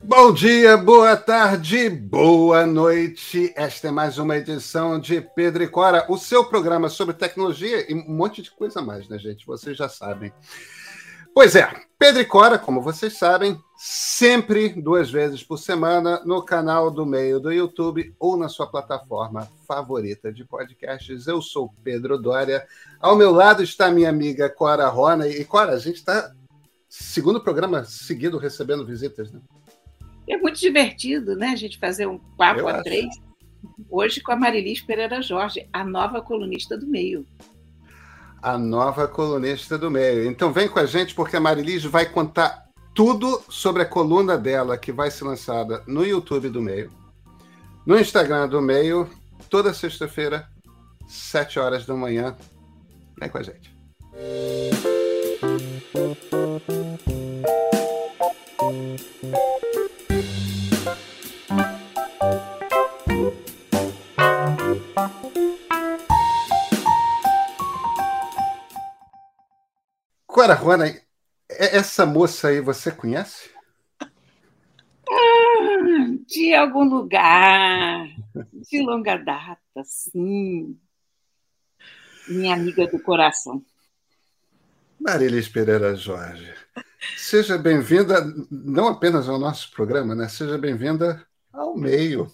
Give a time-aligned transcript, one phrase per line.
[0.00, 3.52] Bom dia, boa tarde, boa noite.
[3.56, 7.94] Esta é mais uma edição de Pedro e Cora, o seu programa sobre tecnologia e
[7.94, 9.44] um monte de coisa mais, né, gente?
[9.44, 10.32] Vocês já sabem.
[11.34, 16.92] Pois é, Pedro e Cora, como vocês sabem, sempre duas vezes por semana no canal
[16.92, 21.26] do meio do YouTube ou na sua plataforma favorita de podcasts.
[21.26, 22.64] Eu sou Pedro Dória.
[23.00, 25.26] Ao meu lado está minha amiga Cora Rona.
[25.26, 26.32] E Cora, a gente está
[26.88, 29.40] segundo programa seguido recebendo visitas, né?
[30.28, 32.84] É muito divertido, né, a gente fazer um papo Eu a acho.
[32.84, 33.06] três.
[33.90, 37.26] Hoje com a Marilis Pereira Jorge, a nova colunista do meio.
[38.42, 40.30] A nova colunista do meio.
[40.30, 44.76] Então vem com a gente, porque a Marilis vai contar tudo sobre a coluna dela,
[44.76, 46.90] que vai ser lançada no YouTube do meio,
[47.86, 49.08] no Instagram do meio,
[49.48, 50.48] toda sexta-feira,
[51.06, 52.36] sete horas da manhã.
[53.18, 53.74] Vem com a gente.
[70.38, 70.96] Agora, Rona,
[71.48, 73.50] essa moça aí você conhece?
[74.00, 74.06] Ah,
[76.28, 78.06] de algum lugar,
[78.70, 80.78] de longa data, sim.
[82.28, 83.60] Minha amiga do coração.
[85.00, 86.54] Marilis Pereira Jorge,
[87.16, 90.28] seja bem-vinda não apenas ao nosso programa, né?
[90.28, 92.32] Seja bem-vinda ao meio.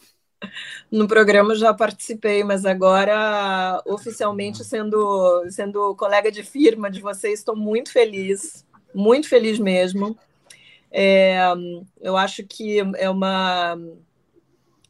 [0.91, 7.57] No programa já participei, mas agora oficialmente sendo sendo colega de firma de vocês, estou
[7.57, 8.65] muito feliz,
[8.95, 10.17] muito feliz mesmo.
[10.91, 11.39] É,
[12.01, 13.77] eu acho que é uma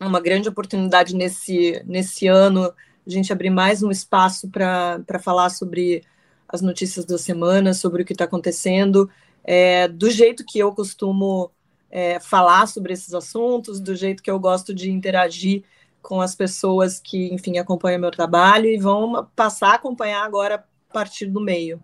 [0.01, 2.73] uma grande oportunidade nesse nesse ano
[3.07, 6.03] a gente abrir mais um espaço para falar sobre
[6.49, 9.11] as notícias da semana, sobre o que está acontecendo,
[9.43, 11.51] é, do jeito que eu costumo
[11.95, 15.63] é, falar sobre esses assuntos, do jeito que eu gosto de interagir
[16.03, 20.57] com as pessoas que, enfim, acompanham meu trabalho e vão passar a acompanhar agora
[20.91, 21.81] a partir do meio.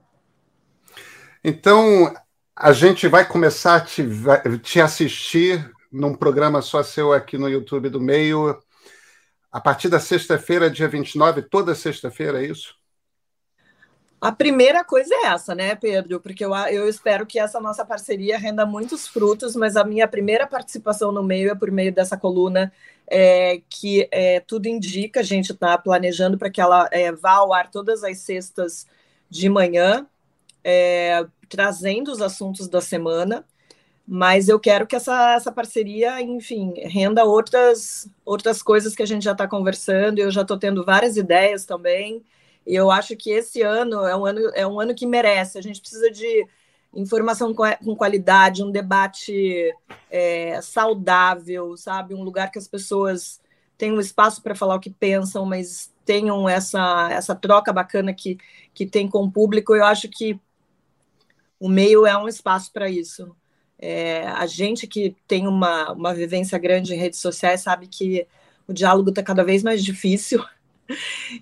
[1.44, 2.12] Então,
[2.56, 4.02] a gente vai começar a te,
[4.64, 8.60] te assistir num programa só seu aqui no YouTube do meio
[9.52, 12.74] a partir da sexta-feira, dia 29, toda sexta-feira, é isso?
[14.20, 16.20] A primeira coisa é essa, né, Pedro?
[16.20, 20.46] Porque eu, eu espero que essa nossa parceria renda muitos frutos, mas a minha primeira
[20.46, 22.70] participação no meio é por meio dessa coluna
[23.06, 27.52] é, que é, tudo indica, a gente está planejando para que ela é, vá ao
[27.52, 28.86] ar todas as sextas
[29.28, 30.06] de manhã,
[30.62, 33.44] é, trazendo os assuntos da semana.
[34.06, 39.24] Mas eu quero que essa, essa parceria, enfim, renda outras, outras coisas que a gente
[39.24, 40.18] já está conversando.
[40.18, 42.22] Eu já estou tendo várias ideias também.
[42.70, 45.58] E eu acho que esse ano é um ano, é um ano que merece.
[45.58, 46.46] A gente precisa de
[46.94, 49.74] informação com qualidade, um debate
[50.08, 52.14] é, saudável, sabe?
[52.14, 53.40] Um lugar que as pessoas
[53.76, 58.38] tenham espaço para falar o que pensam, mas tenham essa, essa troca bacana que,
[58.72, 59.74] que tem com o público.
[59.74, 60.38] Eu acho que
[61.58, 63.34] o meio é um espaço para isso.
[63.80, 68.28] É, a gente que tem uma, uma vivência grande em redes sociais sabe que
[68.68, 70.40] o diálogo está cada vez mais difícil.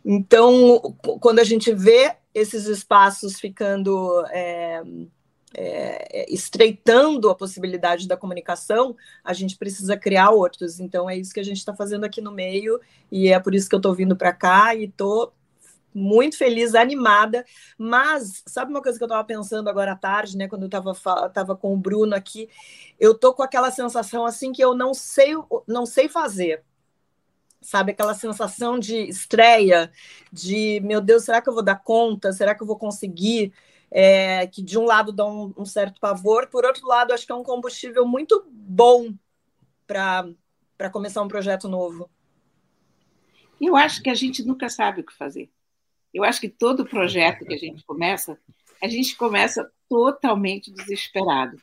[0.04, 4.82] Então, quando a gente vê esses espaços ficando é,
[5.54, 10.80] é, estreitando a possibilidade da comunicação, a gente precisa criar outros.
[10.80, 13.68] Então, é isso que a gente está fazendo aqui no meio, e é por isso
[13.68, 15.32] que eu estou vindo para cá e estou
[15.94, 17.44] muito feliz, animada.
[17.76, 20.94] Mas, sabe uma coisa que eu estava pensando agora à tarde, né, quando eu estava
[21.30, 22.48] tava com o Bruno aqui?
[23.00, 25.34] Eu tô com aquela sensação assim que eu não sei,
[25.66, 26.62] não sei fazer
[27.60, 27.92] sabe?
[27.92, 29.90] Aquela sensação de estreia,
[30.32, 32.32] de meu Deus, será que eu vou dar conta?
[32.32, 33.52] Será que eu vou conseguir?
[33.90, 37.32] É, que de um lado dá um, um, certo pavor, por outro lado, acho que
[37.32, 39.14] é um combustível muito bom
[39.86, 42.10] para começar um projeto novo.
[43.58, 45.50] Eu acho que a gente nunca sabe o que fazer.
[46.12, 48.38] Eu acho que todo projeto que a gente começa,
[48.82, 51.60] a gente começa totalmente desesperado.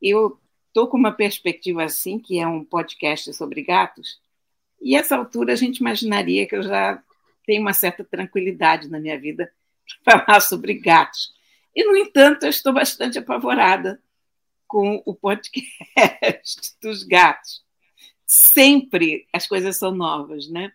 [0.00, 0.38] Eu
[0.68, 4.20] estou com uma perspectiva assim, que é um podcast sobre gatos,
[4.82, 7.02] e essa altura a gente imaginaria que eu já
[7.46, 9.52] tenho uma certa tranquilidade na minha vida
[10.04, 11.32] para falar sobre gatos.
[11.74, 14.02] E, no entanto, eu estou bastante apavorada
[14.66, 15.62] com o podcast
[16.82, 17.64] dos gatos.
[18.26, 20.72] Sempre as coisas são novas, né?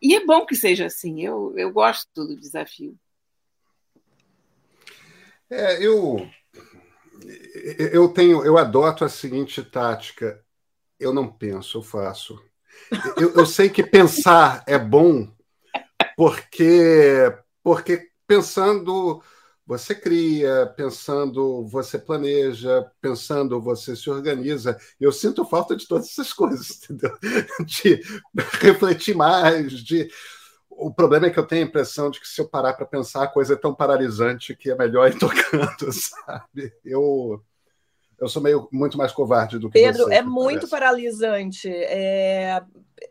[0.00, 2.98] E é bom que seja assim, eu, eu gosto do desafio.
[5.48, 6.28] É, eu,
[7.92, 10.44] eu tenho, eu adoto a seguinte tática:
[10.98, 12.42] eu não penso, eu faço.
[13.16, 15.28] Eu, eu sei que pensar é bom,
[16.16, 17.32] porque,
[17.62, 19.22] porque pensando
[19.64, 24.76] você cria, pensando você planeja, pensando você se organiza.
[25.00, 27.16] Eu sinto falta de todas essas coisas, entendeu?
[27.64, 28.02] De
[28.60, 30.10] refletir mais, de
[30.68, 33.22] o problema é que eu tenho a impressão de que se eu parar para pensar,
[33.22, 36.72] a coisa é tão paralisante que é melhor ir tocando, sabe?
[36.84, 37.42] Eu
[38.22, 41.68] eu sou meio muito mais covarde do que Pedro, você, é muito paralisante.
[41.68, 42.62] É,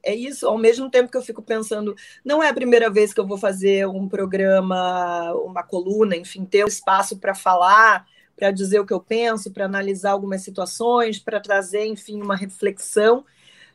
[0.02, 1.94] é isso, ao mesmo tempo que eu fico pensando,
[2.24, 6.64] não é a primeira vez que eu vou fazer um programa, uma coluna, enfim, ter
[6.64, 11.42] um espaço para falar, para dizer o que eu penso, para analisar algumas situações, para
[11.42, 13.26] trazer, enfim, uma reflexão.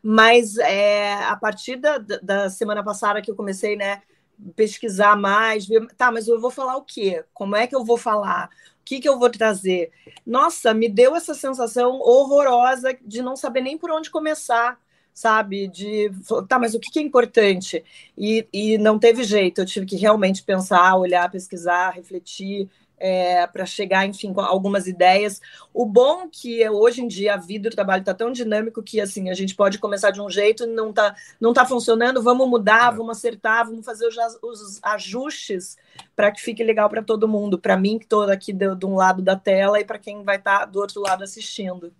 [0.03, 4.01] Mas é, a partir da, da semana passada que eu comecei, né,
[4.55, 7.27] pesquisar mais, ver, tá, mas eu vou falar o quê?
[7.35, 8.49] Como é que eu vou falar?
[8.87, 9.91] Que, que eu vou trazer?
[10.25, 14.81] Nossa, me deu essa sensação horrorosa de não saber nem por onde começar,
[15.13, 15.67] sabe?
[15.67, 16.11] De,
[16.49, 17.85] tá, mas o que, que é importante?
[18.17, 23.67] E, e não teve jeito, eu tive que realmente pensar, olhar, pesquisar, refletir, é, para
[23.67, 25.41] chegar, enfim, com algumas ideias.
[25.73, 29.01] O bom que hoje em dia a vida e o trabalho está tão dinâmico que
[29.01, 32.49] assim a gente pode começar de um jeito e não está não tá funcionando, vamos
[32.49, 32.97] mudar, é.
[32.97, 35.77] vamos acertar, vamos fazer os, os ajustes
[36.15, 38.97] para que fique legal para todo mundo, para mim que estou aqui de, de, um
[38.97, 41.93] lado da tela e para quem vai estar tá do outro lado assistindo.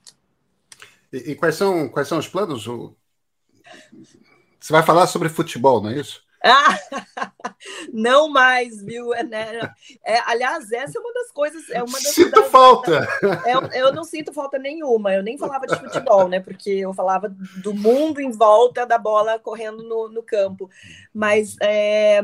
[1.13, 2.65] E, e, quais são quais são os planos?
[2.65, 6.26] Você vai falar sobre futebol, não é isso?
[6.47, 6.79] Ah,
[7.93, 9.13] não mais, viu?
[9.13, 9.75] É, né?
[10.05, 11.69] é, aliás, essa é uma das coisas.
[11.71, 13.07] É uma das, sinto das, falta.
[13.45, 15.13] É, eu não sinto falta nenhuma.
[15.13, 16.41] Eu nem falava de futebol, né?
[16.41, 17.29] Porque eu falava
[17.63, 20.71] do mundo em volta da bola correndo no, no campo.
[21.13, 22.23] Mas é,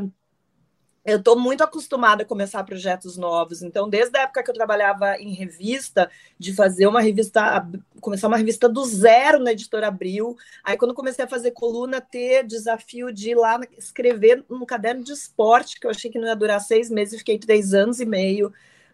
[1.04, 3.62] eu estou muito acostumada a começar projetos novos.
[3.62, 7.68] Então, desde a época que eu trabalhava em revista, de fazer uma revista,
[8.00, 10.36] começar uma revista do zero na editora Abril.
[10.62, 15.12] Aí, quando comecei a fazer coluna, ter desafio de ir lá escrever um caderno de
[15.12, 18.52] esporte, que eu achei que não ia durar seis meses, fiquei três anos e meio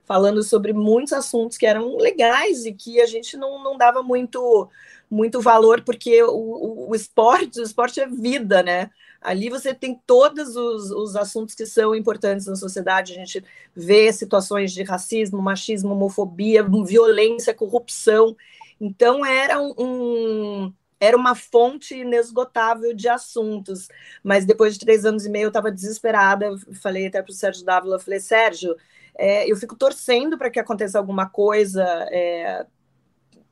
[0.09, 4.71] falando sobre muitos assuntos que eram legais e que a gente não, não dava muito,
[5.11, 8.91] muito valor, porque o, o, o esporte, o esporte é vida, né?
[9.21, 13.13] Ali você tem todos os, os assuntos que são importantes na sociedade.
[13.13, 13.45] A gente
[13.75, 18.37] vê situações de racismo, machismo, homofobia, violência, corrupção.
[18.81, 23.89] Então, era um, era uma fonte inesgotável de assuntos.
[24.23, 26.57] Mas depois de três anos e meio, eu estava desesperada.
[26.81, 28.77] falei até para o Sérgio Dávila, falei, Sérgio,
[29.17, 31.83] é, eu fico torcendo para que aconteça alguma coisa
[32.13, 32.65] é,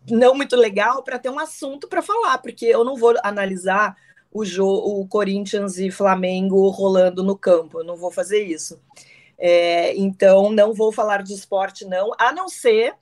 [0.09, 3.97] não muito legal para ter um assunto para falar, porque eu não vou analisar
[4.59, 7.81] o, o Corinthians e Flamengo rolando no campo.
[7.81, 8.81] Eu não vou fazer isso.
[9.39, 12.95] É, então, não vou falar de esporte, não, a não ser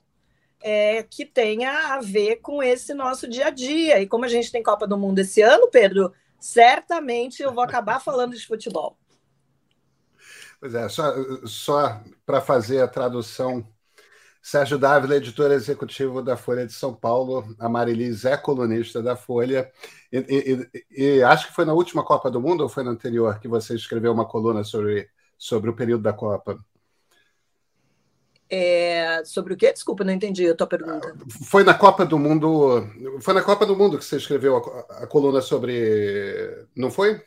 [0.61, 4.01] é, que tenha a ver com esse nosso dia a dia.
[4.01, 7.99] E como a gente tem Copa do Mundo esse ano, Pedro, certamente eu vou acabar
[7.99, 8.97] falando de futebol.
[10.59, 11.13] Pois é, só,
[11.45, 13.65] só para fazer a tradução
[14.45, 17.55] Sérgio Dávila, editor executivo da Folha de São Paulo.
[17.57, 19.71] A Marilis é colunista da Folha.
[20.13, 23.39] E, e, e, acho que foi na última Copa do Mundo ou foi na anterior
[23.39, 26.63] que você escreveu uma coluna sobre, sobre o período da Copa?
[28.47, 29.73] É, sobre o quê?
[29.73, 31.15] Desculpa, não entendi a tua pergunta.
[31.49, 32.87] Foi na Copa do Mundo.
[33.21, 36.67] Foi na Copa do Mundo que você escreveu a, a coluna sobre.
[36.75, 37.19] Não foi?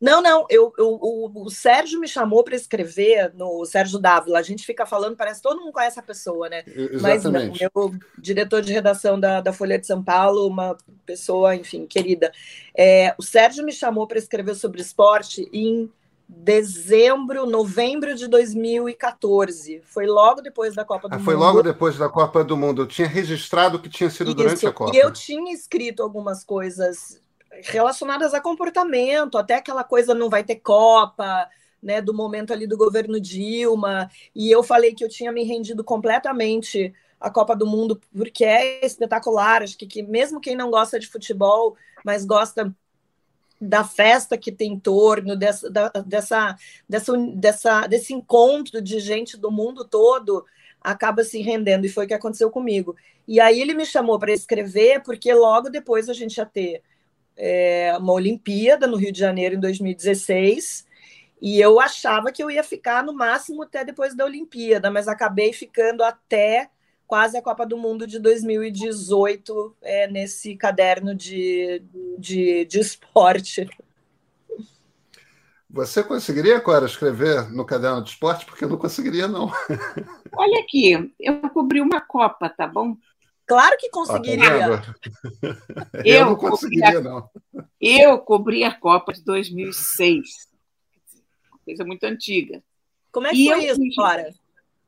[0.00, 4.38] Não, não, eu, eu o, o, Sérgio me chamou para escrever no Sérgio Dávila.
[4.38, 6.64] A gente fica falando, parece que todo mundo conhece a pessoa, né?
[6.66, 7.62] Exatamente.
[7.64, 10.76] Mas não, diretor de redação da, da Folha de São Paulo, uma
[11.06, 12.30] pessoa, enfim, querida.
[12.76, 15.90] É, o Sérgio me chamou para escrever sobre esporte em
[16.28, 19.80] dezembro, novembro de 2014.
[19.84, 21.24] Foi logo depois da Copa do ah, Mundo.
[21.24, 22.82] Foi logo depois da Copa do Mundo.
[22.82, 24.36] Eu tinha registrado que tinha sido Isso.
[24.36, 24.94] durante a Copa.
[24.94, 27.24] E eu tinha escrito algumas coisas
[27.64, 31.48] relacionadas a comportamento, até aquela coisa não vai ter Copa,
[31.82, 35.84] né, do momento ali do governo Dilma, e eu falei que eu tinha me rendido
[35.84, 40.98] completamente à Copa do Mundo, porque é espetacular, acho que, que mesmo quem não gosta
[40.98, 42.74] de futebol, mas gosta
[43.60, 46.56] da festa que tem em torno, dessa, da, dessa,
[46.88, 50.44] dessa, dessa, desse encontro de gente do mundo todo,
[50.80, 52.94] acaba se rendendo, e foi o que aconteceu comigo.
[53.26, 56.82] E aí ele me chamou para escrever, porque logo depois a gente ia ter
[57.36, 60.86] é, uma Olimpíada no Rio de Janeiro em 2016
[61.40, 65.52] e eu achava que eu ia ficar no máximo até depois da Olimpíada, mas acabei
[65.52, 66.70] ficando até
[67.06, 71.82] quase a Copa do Mundo de 2018 é, nesse caderno de,
[72.18, 73.68] de, de esporte.
[75.68, 78.46] Você conseguiria, Cora, escrever no caderno de esporte?
[78.46, 79.52] Porque eu não conseguiria, não.
[80.32, 82.96] Olha aqui, eu cobri uma Copa, tá bom?
[83.46, 84.82] Claro que conseguiria.
[86.04, 87.28] eu, eu não conseguiria, não.
[87.80, 90.26] Eu cobri a Copa de 2006.
[91.50, 92.62] Uma coisa muito antiga.
[93.12, 94.34] Como é que e foi isso, Clara?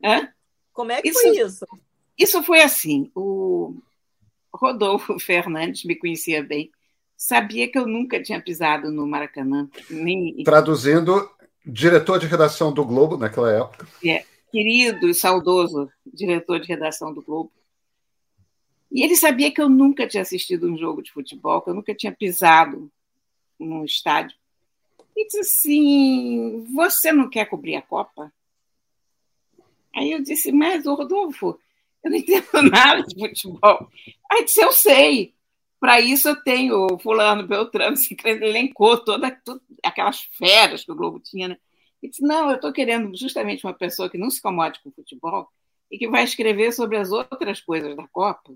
[0.05, 0.29] Hã?
[0.73, 1.67] Como é que isso, foi isso?
[2.19, 3.11] Isso foi assim.
[3.15, 3.77] O
[4.53, 6.71] Rodolfo Fernandes me conhecia bem,
[7.17, 9.69] sabia que eu nunca tinha pisado no Maracanã.
[9.89, 10.43] Nem...
[10.43, 11.31] Traduzindo,
[11.65, 13.87] diretor de redação do Globo naquela época.
[14.05, 17.53] É, querido e saudoso diretor de redação do Globo.
[18.91, 21.95] E ele sabia que eu nunca tinha assistido um jogo de futebol, que eu nunca
[21.95, 22.91] tinha pisado
[23.59, 24.37] num estádio.
[25.17, 28.33] E disse assim: Você não quer cobrir a Copa?
[29.95, 31.59] Aí eu disse: Mas, Rodolfo,
[32.03, 33.91] eu não entendo nada de futebol.
[34.31, 35.35] Aí disse: Eu sei.
[35.81, 39.33] Para isso eu tenho Fulano, Beltrano, se elencou todas
[39.85, 41.49] aquelas feras que o Globo tinha.
[41.49, 41.59] Né?
[42.03, 45.49] E disse: Não, eu estou querendo justamente uma pessoa que não se comode com futebol
[45.91, 48.55] e que vai escrever sobre as outras coisas da Copa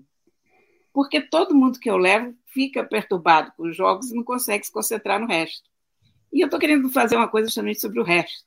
[0.93, 4.71] porque todo mundo que eu levo fica perturbado com os jogos e não consegue se
[4.71, 5.67] concentrar no resto.
[6.31, 8.45] E eu estou querendo fazer uma coisa justamente sobre o resto.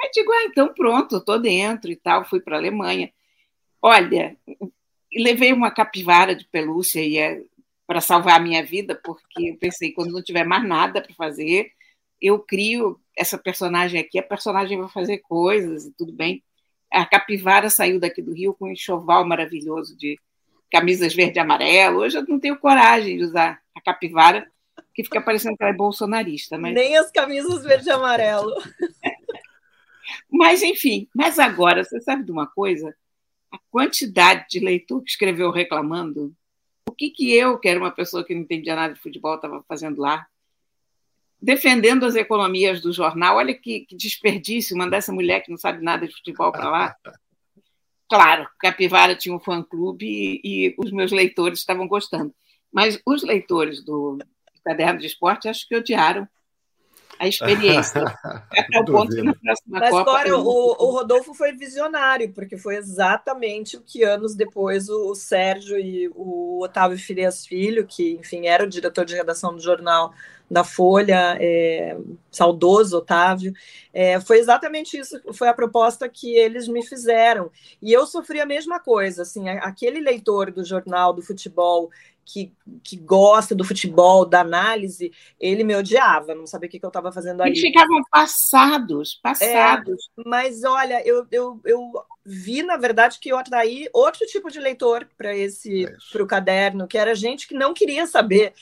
[0.00, 3.12] Aí digo, ah, então pronto, estou dentro e tal, fui para a Alemanha.
[3.82, 4.36] Olha,
[5.12, 7.42] levei uma capivara de pelúcia e é
[7.86, 11.70] para salvar a minha vida, porque eu pensei, quando não tiver mais nada para fazer,
[12.20, 16.42] eu crio essa personagem aqui, a personagem vai fazer coisas e tudo bem.
[16.90, 20.18] A capivara saiu daqui do Rio com um enxoval maravilhoso de
[20.74, 22.00] camisas verde e amarelo.
[22.00, 24.50] Hoje eu não tenho coragem de usar a capivara,
[24.92, 26.58] que fica parecendo que ela é bolsonarista.
[26.58, 26.74] Mas...
[26.74, 28.52] Nem as camisas verde e amarelo.
[30.28, 32.92] mas, enfim, mas agora, você sabe de uma coisa?
[33.52, 36.34] A quantidade de leitor que escreveu reclamando,
[36.88, 39.64] o que, que eu, que era uma pessoa que não entendia nada de futebol, estava
[39.68, 40.26] fazendo lá?
[41.40, 43.36] Defendendo as economias do jornal.
[43.36, 46.96] Olha que, que desperdício mandar essa mulher que não sabe nada de futebol para lá.
[48.14, 52.32] Claro, Capivara tinha um fã-clube e, e, os meus leitores estavam gostando.
[52.72, 54.18] Mas os leitores do,
[54.64, 56.28] Caderno de Esporte acho que odiaram
[57.18, 58.02] a experiência.
[58.50, 60.10] Até o ponto que na próxima Mas, Copa.
[60.10, 65.14] Agora, o, o, Rodolfo foi visionário, porque foi exatamente o que anos depois o, o
[65.14, 70.12] Sérgio e o Otávio Filias Filho, que, enfim, era o diretor de redação do jornal,
[70.50, 71.96] da Folha, é,
[72.30, 73.52] saudoso Otávio,
[73.92, 77.50] é, foi exatamente isso, foi a proposta que eles me fizeram.
[77.80, 81.90] E eu sofri a mesma coisa, assim, aquele leitor do jornal do futebol
[82.24, 82.52] que,
[82.82, 86.88] que gosta do futebol, da análise, ele me odiava, não sabia o que, que eu
[86.88, 87.52] estava fazendo ali.
[87.52, 90.10] Eles ficavam passados, passados.
[90.18, 91.92] É, mas olha, eu, eu, eu
[92.24, 96.88] vi, na verdade, que eu atraí outro tipo de leitor para esse para o caderno,
[96.88, 98.54] que era gente que não queria saber.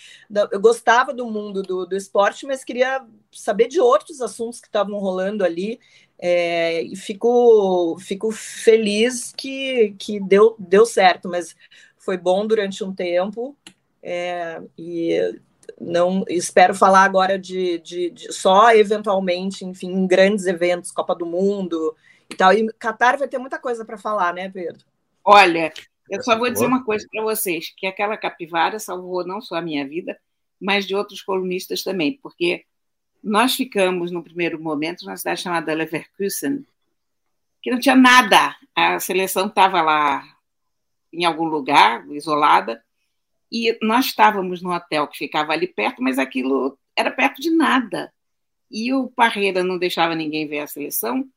[0.51, 4.99] Eu gostava do mundo do, do esporte, mas queria saber de outros assuntos que estavam
[4.99, 5.79] rolando ali.
[6.25, 11.57] É, e fico, fico feliz que, que deu, deu certo, mas
[12.03, 13.57] foi bom durante um tempo
[14.03, 15.39] é, e
[15.81, 21.25] não espero falar agora de, de, de, só eventualmente, enfim, em grandes eventos, Copa do
[21.25, 21.97] Mundo
[22.29, 22.53] e tal.
[22.53, 24.85] E Qatar vai ter muita coisa para falar, né, Pedro?
[25.25, 25.73] Olha,
[26.11, 29.63] eu só vou dizer uma coisa para vocês, que aquela capivara salvou não só a
[29.63, 30.19] minha vida,
[30.61, 32.65] mas de outros colunistas também, porque
[33.23, 36.67] nós ficamos no primeiro momento numa cidade chamada Leverkusen,
[37.63, 38.57] que não tinha nada.
[38.75, 40.32] A seleção estava lá
[41.13, 42.83] em algum lugar, isolada,
[43.51, 48.13] e nós estávamos no hotel que ficava ali perto, mas aquilo era perto de nada.
[48.71, 51.29] E o Parreira não deixava ninguém ver a seleção.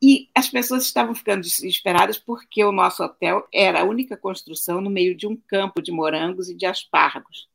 [0.00, 4.88] E as pessoas estavam ficando desesperadas porque o nosso hotel era a única construção no
[4.88, 7.48] meio de um campo de morangos e de aspargos.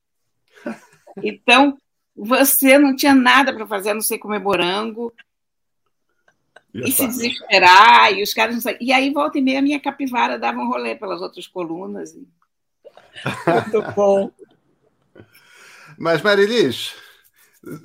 [1.22, 1.78] Então,
[2.16, 5.14] você não tinha nada para fazer, a não ser comer morango,
[6.74, 8.80] e, se desesperar, e os caras não sabem.
[8.82, 12.14] E aí, volta e meia, a minha capivara dava um rolê pelas outras colunas.
[12.14, 12.28] E...
[13.74, 14.32] Muito bom.
[15.98, 16.96] Mas, Marilis,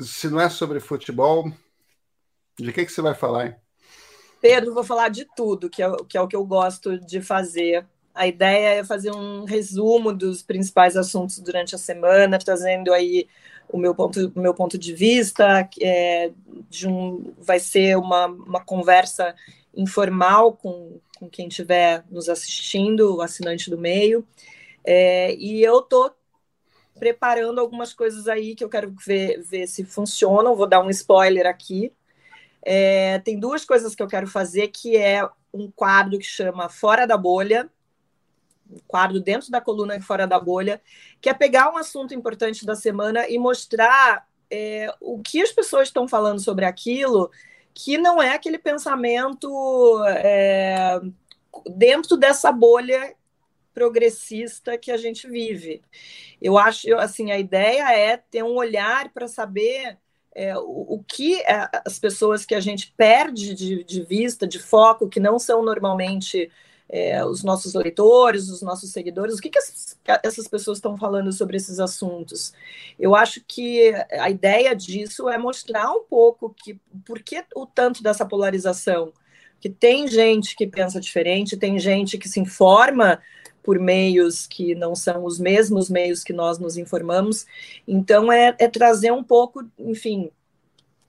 [0.01, 1.51] se não é sobre futebol,
[2.59, 3.57] de que, que você vai falar, hein?
[4.41, 7.85] Pedro, vou falar de tudo, que é, que é o que eu gosto de fazer.
[8.15, 13.29] A ideia é fazer um resumo dos principais assuntos durante a semana, trazendo aí
[13.69, 16.31] o meu ponto, o meu ponto de vista, é,
[16.69, 19.35] de um, vai ser uma, uma conversa
[19.75, 24.27] informal com, com quem estiver nos assistindo, o assinante do meio.
[24.85, 26.15] É, e eu estou
[26.99, 30.57] preparando algumas coisas aí que eu quero ver, ver se funcionam.
[30.57, 31.93] Vou dar um spoiler aqui.
[32.63, 37.07] É, tem duas coisas que eu quero fazer, que é um quadro que chama Fora
[37.07, 37.71] da Bolha,
[38.71, 40.81] um quadro dentro da coluna Fora da Bolha,
[41.21, 45.89] que é pegar um assunto importante da semana e mostrar é, o que as pessoas
[45.89, 47.31] estão falando sobre aquilo,
[47.75, 51.01] que não é aquele pensamento é,
[51.67, 53.15] dentro dessa bolha
[53.75, 55.83] progressista que a gente vive.
[56.41, 59.99] Eu acho, assim, a ideia é ter um olhar para saber
[60.35, 64.59] é, o, o, que é, as pessoas que a gente perde de, de vista, de
[64.59, 66.51] foco, que não são normalmente
[66.89, 71.57] é, os nossos leitores, os nossos seguidores, o que, que essas, pessoas estão falando sobre
[71.57, 72.53] esses assuntos?
[72.99, 78.03] Eu acho que a ideia disso é mostrar um pouco que por que o tanto
[78.03, 79.13] dessa polarização,
[79.61, 83.21] que tem gente que pensa diferente, tem gente que se informa
[83.67, 87.45] por meios que não são os mesmos meios que nós nos informamos.
[87.87, 90.31] Então, é, é trazer um pouco, enfim,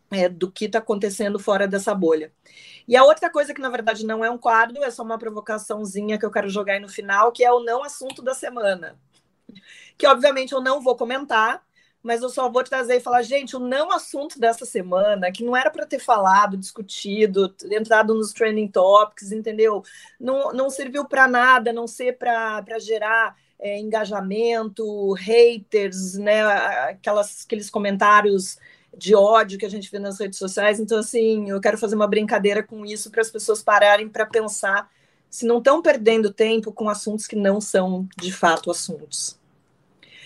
[0.09, 2.31] é, do que está acontecendo fora dessa bolha.
[2.87, 6.17] E a outra coisa que, na verdade, não é um quadro, é só uma provocaçãozinha
[6.17, 8.97] que eu quero jogar aí no final, que é o não assunto da semana.
[9.97, 11.61] Que, obviamente, eu não vou comentar,
[12.01, 15.57] mas eu só vou trazer e falar, gente, o não assunto dessa semana, que não
[15.57, 19.83] era para ter falado, discutido, entrado nos trending topics, entendeu?
[20.17, 26.41] Não, não serviu para nada, não ser para gerar é, engajamento, haters, né?
[26.43, 28.57] Aquelas, aqueles comentários
[28.97, 30.79] de ódio que a gente vê nas redes sociais.
[30.79, 34.89] Então, assim, eu quero fazer uma brincadeira com isso para as pessoas pararem para pensar
[35.29, 39.39] se não estão perdendo tempo com assuntos que não são de fato assuntos.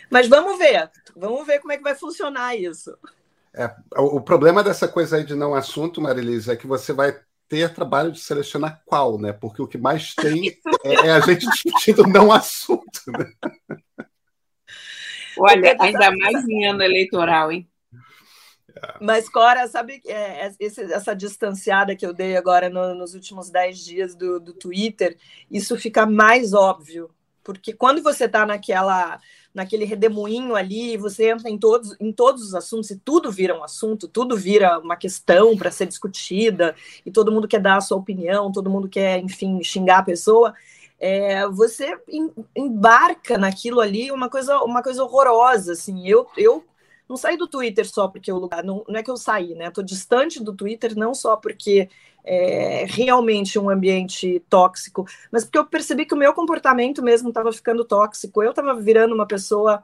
[0.09, 2.97] Mas vamos ver, vamos ver como é que vai funcionar isso.
[3.53, 7.73] É, o problema dessa coisa aí de não assunto, Marilisa, é que você vai ter
[7.73, 9.33] trabalho de selecionar qual, né?
[9.33, 13.01] Porque o que mais tem é, é a gente discutindo não assunto.
[13.07, 13.31] Né?
[15.37, 17.67] Olha, ainda mais em ano eleitoral, hein?
[18.99, 23.49] Mas, Cora, sabe é, é, esse, essa distanciada que eu dei agora no, nos últimos
[23.49, 25.17] dez dias do, do Twitter,
[25.49, 27.09] isso fica mais óbvio.
[27.43, 29.19] Porque quando você está naquela
[29.53, 33.63] naquele redemoinho ali, você entra em todos, em todos os assuntos e tudo vira um
[33.63, 36.73] assunto, tudo vira uma questão para ser discutida,
[37.05, 40.53] e todo mundo quer dar a sua opinião, todo mundo quer, enfim, xingar a pessoa.
[40.99, 41.99] É, você
[42.55, 46.07] embarca naquilo ali uma coisa, uma coisa horrorosa, assim.
[46.07, 46.63] Eu, eu
[47.11, 48.63] não saí do Twitter só porque o lugar.
[48.63, 49.67] Não, não é que eu saí, né?
[49.67, 51.89] Estou distante do Twitter, não só porque
[52.23, 57.51] é realmente um ambiente tóxico, mas porque eu percebi que o meu comportamento mesmo estava
[57.51, 58.41] ficando tóxico.
[58.41, 59.83] Eu estava virando uma pessoa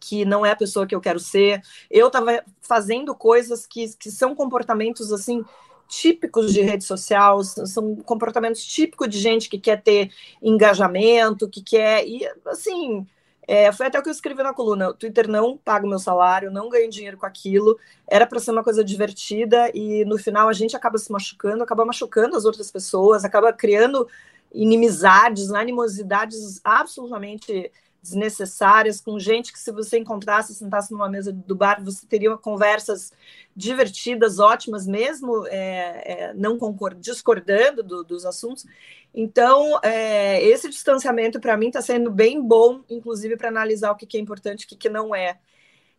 [0.00, 1.60] que não é a pessoa que eu quero ser.
[1.90, 5.44] Eu estava fazendo coisas que, que são comportamentos assim
[5.86, 10.10] típicos de rede social, são comportamentos típicos de gente que quer ter
[10.42, 13.06] engajamento, que quer e assim
[13.46, 14.90] é, foi até o que eu escrevi na coluna.
[14.90, 17.78] O Twitter não paga o meu salário, não ganho dinheiro com aquilo.
[18.08, 21.84] Era para ser uma coisa divertida e no final a gente acaba se machucando, acaba
[21.84, 24.08] machucando as outras pessoas, acaba criando
[24.54, 27.70] inimizades, animosidades absolutamente
[28.02, 33.12] desnecessárias, com gente que, se você encontrasse, sentasse numa mesa do bar, você teria conversas
[33.54, 36.58] divertidas, ótimas, mesmo é, é, não
[36.98, 38.66] discordando do, dos assuntos.
[39.14, 44.06] Então, é, esse distanciamento, para mim, está sendo bem bom, inclusive para analisar o que,
[44.06, 45.38] que, é importante e o que, que não é.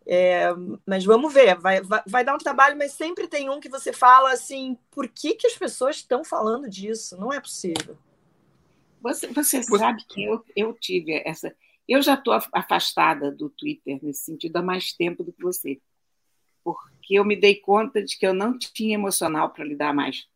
[0.06, 0.50] é.
[0.86, 3.94] mas vamos ver, vai, vai, vai, dar um trabalho, mas sempre tem um que você
[3.94, 7.16] fala assim: por que, que as pessoas estão falando disso?
[7.18, 7.96] Não é possível.
[9.02, 11.54] Você, você sabe que eu, eu tive essa
[11.88, 15.80] eu já estou afastada do Twitter nesse sentido há mais tempo do que você,
[16.64, 20.28] porque eu me dei conta de que eu não tinha emocional para lidar mais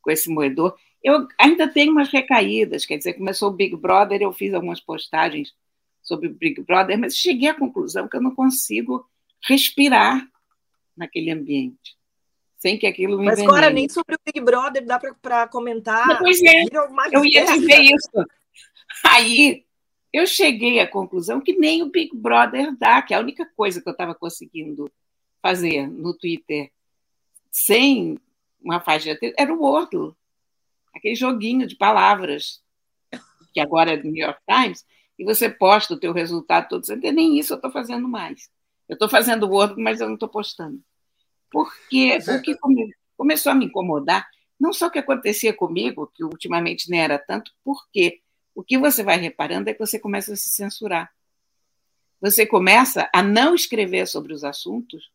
[0.00, 0.76] com esse moedor.
[1.02, 5.54] Eu ainda tenho umas recaídas, quer dizer, começou o Big Brother, eu fiz algumas postagens
[6.02, 9.08] sobre o Big Brother, mas cheguei à conclusão que eu não consigo
[9.42, 10.26] respirar
[10.96, 11.98] naquele ambiente
[12.60, 16.18] sem que aquilo me Mas agora nem sobre o Big Brother dá para comentar.
[16.18, 16.64] Pois é,
[17.10, 18.26] eu ia dizer isso.
[19.02, 19.64] Aí
[20.12, 23.80] eu cheguei à conclusão que nem o Big Brother dá, que é a única coisa
[23.80, 24.90] que eu estava conseguindo
[25.40, 26.70] fazer no Twitter
[27.50, 28.18] sem
[28.60, 30.14] uma faixa de era o Wordle,
[30.94, 32.62] aquele joguinho de palavras
[33.52, 34.84] que agora é do New York Times,
[35.18, 38.48] e você posta o teu resultado todo, você nem isso eu estou fazendo mais.
[38.88, 40.80] Eu estou fazendo o Wordle, mas eu não estou postando.
[41.50, 42.36] Porque é.
[42.36, 44.26] o que come, começou a me incomodar,
[44.58, 48.20] não só o que acontecia comigo, que ultimamente nem era tanto, porque
[48.54, 51.12] o que você vai reparando é que você começa a se censurar.
[52.20, 55.10] Você começa a não escrever sobre os assuntos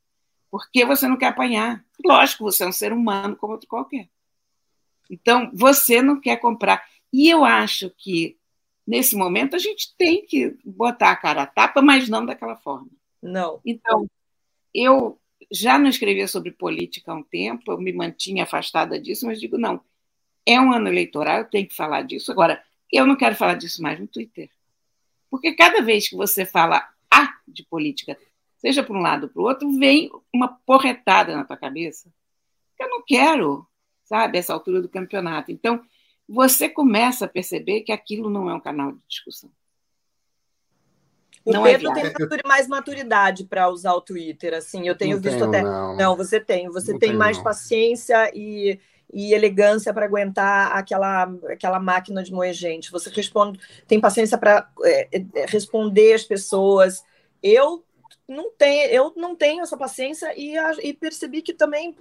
[0.49, 1.83] porque você não quer apanhar.
[2.03, 4.09] Lógico, você é um ser humano como outro qualquer.
[5.09, 6.83] Então, você não quer comprar.
[7.11, 8.37] E eu acho que,
[8.87, 12.87] nesse momento, a gente tem que botar a cara a tapa, mas não daquela forma.
[13.21, 13.59] Não.
[13.65, 14.09] Então,
[14.73, 15.19] eu
[15.51, 19.57] já não escrevia sobre política há um tempo, eu me mantinha afastada disso, mas digo,
[19.57, 19.81] não,
[20.45, 22.31] é um ano eleitoral, eu tenho que falar disso.
[22.31, 24.49] Agora, eu não quero falar disso mais no Twitter.
[25.29, 28.17] Porque cada vez que você fala A de política,
[28.57, 32.09] seja para um lado ou para o outro, vem uma porretada na tua cabeça.
[32.79, 33.67] Eu não quero,
[34.03, 35.51] sabe, essa altura do campeonato.
[35.51, 35.83] Então,
[36.27, 39.51] você começa a perceber que aquilo não é um canal de discussão.
[41.45, 44.87] O não é Pedro é tem mais maturidade para usar o Twitter, assim.
[44.87, 45.61] Eu tenho não visto tenho, até.
[45.61, 45.95] Não.
[45.95, 46.17] não.
[46.17, 46.67] você tem.
[46.69, 48.79] Você não tem tenho, mais paciência e,
[49.15, 52.91] e elegância para aguentar aquela, aquela máquina de moer gente.
[52.91, 57.01] Você responde, tem paciência para é, é, responder as pessoas.
[57.41, 57.85] Eu
[58.27, 61.95] não tenho, eu não tenho essa paciência e, e percebi que também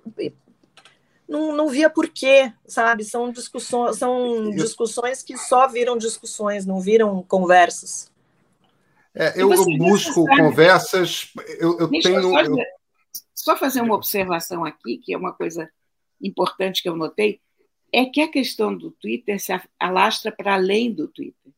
[1.28, 3.04] não, não via porquê, sabe?
[3.04, 8.10] São discussões, são discussões que só viram discussões, não viram conversas.
[9.14, 12.22] É, eu, eu busco conversas, eu, eu tenho.
[12.22, 12.56] Só, eu...
[13.32, 15.70] só fazer uma observação aqui, que é uma coisa
[16.20, 17.40] importante que eu notei,
[17.92, 21.52] é que a questão do Twitter se alastra para além do Twitter.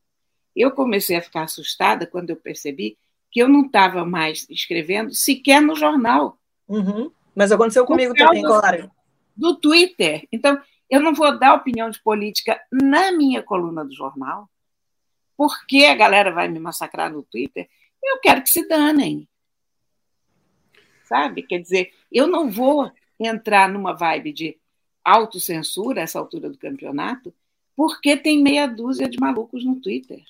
[0.55, 2.97] Eu comecei a ficar assustada quando eu percebi
[3.31, 6.39] que eu não estava mais escrevendo sequer no jornal.
[6.67, 7.11] Uhum.
[7.35, 8.91] Mas aconteceu comigo também, claro.
[9.35, 10.27] Do Twitter.
[10.31, 14.49] Então, eu não vou dar opinião de política na minha coluna do jornal,
[15.35, 17.69] porque a galera vai me massacrar no Twitter.
[18.03, 19.27] Eu quero que se danem.
[21.03, 21.43] Sabe?
[21.43, 24.57] Quer dizer, eu não vou entrar numa vibe de
[25.03, 27.33] autocensura essa altura do campeonato,
[27.75, 30.21] porque tem meia dúzia de malucos no Twitter.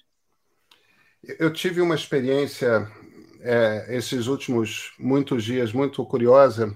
[1.40, 2.88] Eu tive uma experiência
[3.42, 6.76] é, esses últimos muitos dias muito curiosa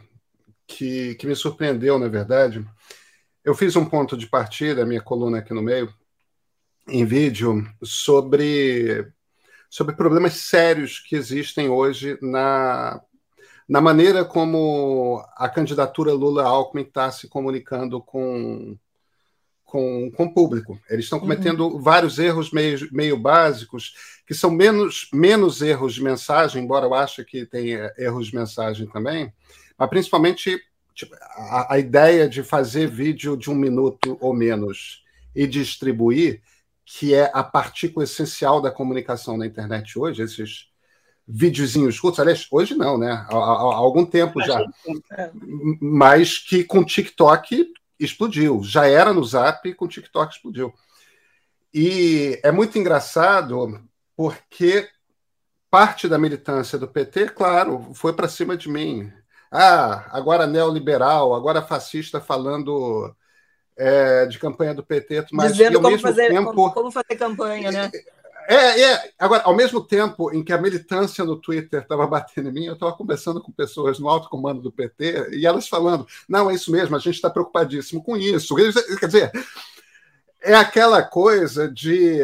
[0.66, 2.66] que, que me surpreendeu, na verdade.
[3.44, 5.94] Eu fiz um ponto de partida, minha coluna aqui no meio,
[6.88, 9.08] em vídeo, sobre,
[9.70, 13.02] sobre problemas sérios que existem hoje na,
[13.72, 18.78] na maneira como a candidatura Lula-Alckmin está se comunicando com,
[19.64, 20.78] com, com o público.
[20.90, 21.82] Eles estão cometendo uhum.
[21.82, 23.94] vários erros meio, meio básicos,
[24.28, 28.88] que são menos, menos erros de mensagem, embora eu ache que tenha erros de mensagem
[28.88, 29.32] também,
[29.78, 30.62] mas principalmente
[30.94, 35.02] tipo, a, a ideia de fazer vídeo de um minuto ou menos
[35.34, 36.42] e distribuir,
[36.84, 40.71] que é a partícula essencial da comunicação na internet hoje, esses
[41.34, 43.26] videozinhos curtos, aliás, hoje não, né?
[43.30, 44.60] Há, há, há algum tempo já.
[45.18, 45.32] É.
[45.80, 48.62] Mas que com TikTok explodiu.
[48.64, 50.74] Já era no Zap e com TikTok explodiu.
[51.74, 53.82] E é muito engraçado
[54.16, 54.90] porque
[55.70, 59.12] parte da militância do PT, claro, foi para cima de mim.
[59.50, 63.16] Ah, agora neoliberal, agora fascista falando
[63.78, 67.92] é, de campanha do PT, mas Dizendo como fazer, tempo, como, como fazer campanha, né?
[68.52, 69.12] É, é.
[69.18, 72.74] Agora, ao mesmo tempo em que a militância no Twitter estava batendo em mim, eu
[72.74, 76.70] estava conversando com pessoas no alto comando do PT e elas falando: não, é isso
[76.70, 78.54] mesmo, a gente está preocupadíssimo com isso.
[79.00, 79.32] Quer dizer,
[80.42, 82.20] é aquela coisa de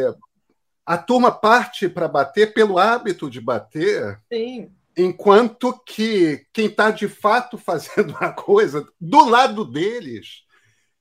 [0.86, 4.20] a turma parte para bater pelo hábito de bater.
[4.30, 4.70] Sim.
[4.98, 10.44] Enquanto que quem está de fato fazendo a coisa do lado deles,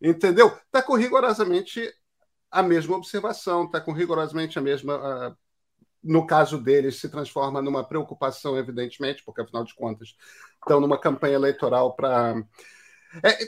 [0.00, 0.56] entendeu?
[0.66, 1.92] Está com rigorosamente
[2.56, 5.36] a mesma observação, está com rigorosamente a mesma.
[6.02, 10.16] No caso deles, se transforma numa preocupação, evidentemente, porque afinal de contas
[10.60, 12.34] estão numa campanha eleitoral para.
[13.22, 13.38] É,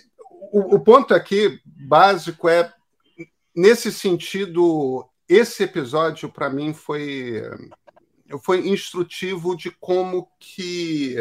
[0.52, 2.72] o, o ponto aqui básico é,
[3.54, 7.42] nesse sentido, esse episódio para mim foi
[8.42, 11.16] foi instrutivo de como que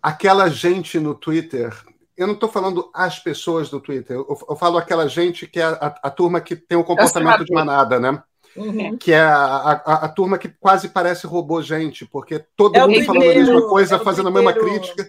[0.00, 1.70] aquela gente no Twitter
[2.18, 5.64] eu não estou falando as pessoas do Twitter, eu, eu, falo aquela gente que é
[5.64, 8.20] a, a turma que tem o comportamento de manada, né?
[8.56, 8.96] Uhum.
[8.96, 13.04] Que é a, a, a, turma que quase parece robô gente, porque todo é mundo
[13.04, 15.08] falando a mesma coisa, é fazendo a mesma crítica.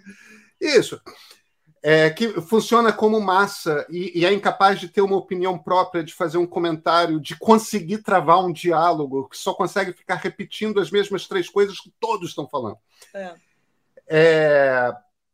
[0.62, 1.02] Isso.
[1.82, 6.13] É, que funciona como massa e, e, é incapaz de ter uma opinião própria, de
[6.13, 11.26] fazer um comentário, de conseguir travar um diálogo, que só consegue ficar repetindo as mesmas
[11.26, 12.78] três coisas que todos estão falando.
[13.15, 13.34] É.
[14.08, 14.93] é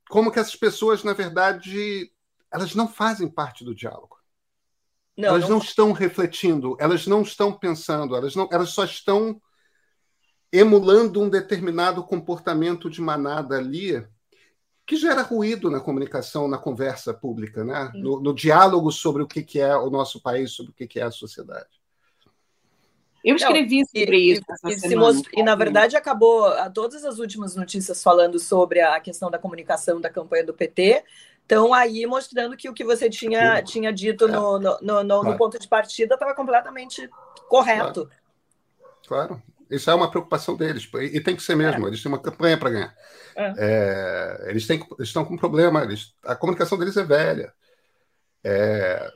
[0.10, 2.12] como que essas pessoas, na verdade,
[2.52, 4.18] elas não fazem parte do diálogo.
[5.18, 5.50] Não, elas não...
[5.50, 5.58] não...
[5.58, 9.42] estão refletindo, elas não estão pensando, elas, não, elas só estão
[10.52, 14.06] emulando um determinado comportamento de manada ali
[14.86, 17.92] que gera ruído na comunicação, na conversa pública, né?
[17.96, 21.00] no, no diálogo sobre o que, que é o nosso país, sobre o que, que
[21.00, 21.82] é a sociedade.
[23.26, 24.44] Eu escrevi não, sobre e, isso.
[24.86, 25.30] E, most...
[25.34, 30.12] e, na verdade, acabou todas as últimas notícias falando sobre a questão da comunicação da
[30.12, 31.04] campanha do PT.
[31.42, 35.38] Estão aí mostrando que o que você tinha, tinha dito no, no, no, no claro.
[35.38, 37.10] ponto de partida estava completamente
[37.50, 38.10] correto.
[39.08, 39.28] Claro.
[39.28, 39.44] claro.
[39.70, 41.86] Isso é uma preocupação deles, e tem que ser mesmo.
[41.86, 41.90] É.
[41.90, 42.96] Eles têm uma campanha para ganhar.
[43.36, 43.54] É.
[43.58, 47.52] É, eles, têm, eles estão com um problema, eles, a comunicação deles é velha.
[48.44, 49.12] É,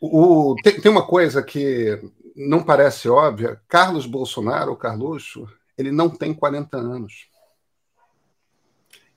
[0.00, 2.00] o, tem, tem uma coisa que
[2.38, 7.28] não parece óbvia, Carlos Bolsonaro, o Carluxo, ele não tem 40 anos.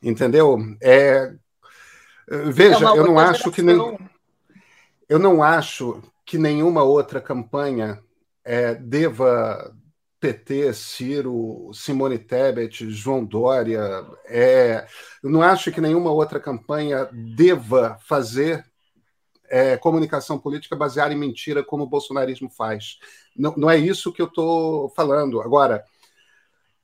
[0.02, 0.58] Entendeu?
[0.82, 1.32] É,
[2.28, 4.00] veja, é eu não acho que nem,
[5.08, 8.02] eu não acho que nenhuma outra campanha
[8.44, 9.72] é, deva
[10.20, 14.04] PT, Ciro, Simone Tebet, João Dória.
[14.26, 14.88] É,
[15.22, 18.71] eu não acho que nenhuma outra campanha deva fazer
[19.52, 23.00] é, comunicação política baseada em mentira, como o bolsonarismo faz.
[23.36, 25.42] Não, não é isso que eu estou falando.
[25.42, 25.84] Agora,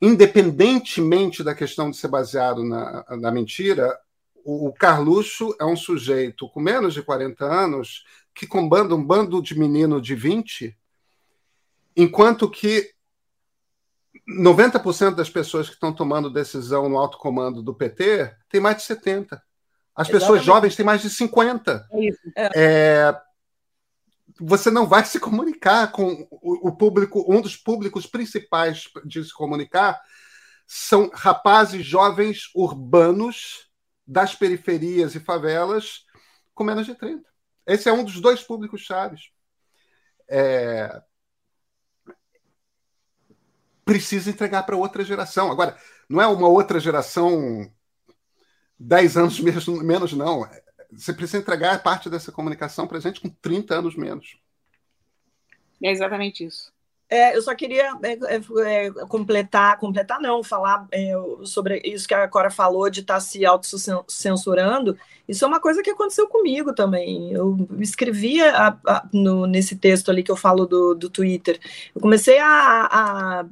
[0.02, 3.98] independentemente da questão de ser baseado na, na mentira,
[4.44, 8.04] o, o Carluxo é um sujeito com menos de 40 anos
[8.34, 10.76] que combanda um bando de menino de 20,
[11.96, 12.92] enquanto que
[14.28, 18.82] 90% das pessoas que estão tomando decisão no alto comando do PT tem mais de
[18.82, 19.42] 70.
[19.98, 20.20] As Exatamente.
[20.20, 21.88] pessoas jovens têm mais de 50.
[22.36, 23.20] É é,
[24.38, 29.32] você não vai se comunicar com o, o, público, um dos públicos principais de se
[29.34, 30.00] comunicar
[30.68, 33.68] são rapazes jovens urbanos
[34.06, 36.04] das periferias e favelas
[36.54, 37.28] com menos de 30.
[37.66, 39.22] Esse é um dos dois públicos chaves.
[40.30, 41.02] É...
[43.84, 45.50] Precisa entregar para outra geração.
[45.50, 45.76] Agora,
[46.08, 47.68] não é uma outra geração
[48.78, 50.48] 10 anos menos, não.
[50.92, 54.38] Você precisa entregar parte dessa comunicação para gente com 30 anos menos.
[55.82, 56.72] É exatamente isso.
[57.10, 61.12] É, eu só queria é, é, é, completar, completar não, falar é,
[61.42, 64.98] sobre isso que a Cora falou de estar tá se autocensurando.
[65.26, 67.32] Isso é uma coisa que aconteceu comigo também.
[67.32, 71.58] Eu escrevia a, a, no, nesse texto ali que eu falo do, do Twitter.
[71.94, 73.46] Eu comecei a, a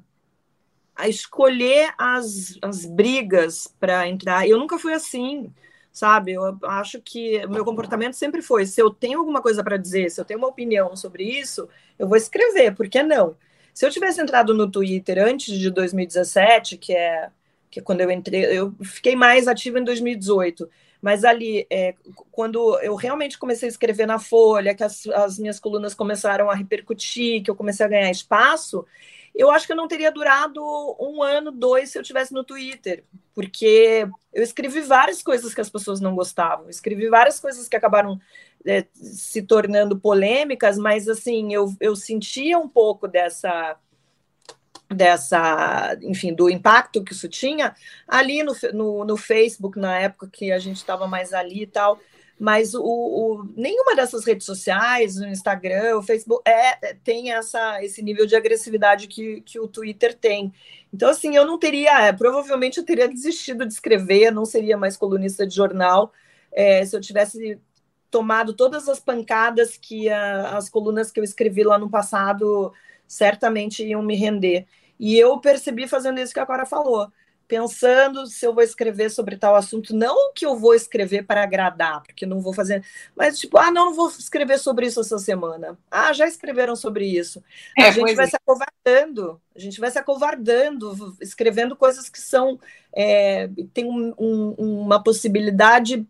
[0.97, 4.49] a escolher as, as brigas para entrar.
[4.49, 5.53] Eu nunca fui assim,
[5.93, 6.33] sabe?
[6.33, 10.21] Eu acho que meu comportamento sempre foi: se eu tenho alguma coisa para dizer, se
[10.21, 13.37] eu tenho uma opinião sobre isso, eu vou escrever, por que não?
[13.75, 17.29] Se eu tivesse entrado no Twitter antes de 2017, que é,
[17.71, 20.69] que é quando eu entrei, eu fiquei mais ativa em 2018.
[21.01, 21.95] Mas ali, é,
[22.33, 26.55] quando eu realmente comecei a escrever na Folha, que as, as minhas colunas começaram a
[26.55, 28.85] repercutir, que eu comecei a ganhar espaço,
[29.37, 30.63] eu acho que eu não teria durado
[30.99, 35.69] um ano, dois, se eu tivesse no Twitter, porque eu escrevi várias coisas que as
[35.69, 38.19] pessoas não gostavam, escrevi várias coisas que acabaram
[38.67, 43.77] é, se tornando polêmicas, mas assim, eu, eu sentia um pouco dessa
[44.89, 47.75] dessa, enfim, do impacto que isso tinha
[48.07, 52.01] ali no, no, no Facebook, na época que a gente estava mais ali e tal
[52.39, 57.83] mas o, o, nenhuma dessas redes sociais, o Instagram, o Facebook, é, é, tem essa,
[57.83, 60.53] esse nível de agressividade que, que o Twitter tem.
[60.93, 64.97] Então, assim, eu não teria, é, provavelmente eu teria desistido de escrever, não seria mais
[64.97, 66.13] colunista de jornal,
[66.53, 67.59] é, se eu tivesse
[68.11, 72.73] tomado todas as pancadas que a, as colunas que eu escrevi lá no passado
[73.07, 74.67] certamente iam me render.
[74.99, 77.11] E eu percebi fazendo isso que a Cora falou
[77.49, 82.03] pensando se eu vou escrever sobre tal assunto, não que eu vou escrever para agradar,
[82.03, 85.79] porque não vou fazer, mas tipo, ah, não, não vou escrever sobre isso essa semana.
[85.91, 87.43] Ah, já escreveram sobre isso.
[87.79, 88.29] É, a gente vai é.
[88.29, 92.59] se acovardando, a gente vai se acovardando, escrevendo coisas que são
[92.93, 96.07] é, tem um, um, uma possibilidade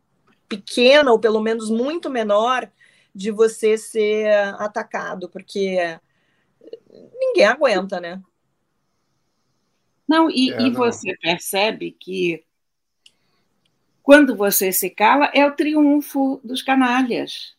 [0.49, 2.71] pequena ou pelo menos muito menor
[3.15, 5.99] de você ser atacado, porque
[7.19, 8.23] ninguém aguenta, né?
[10.09, 10.73] Não, e, é, e não.
[10.73, 12.45] você percebe que
[14.03, 17.57] quando você se cala, é o triunfo dos canalhas.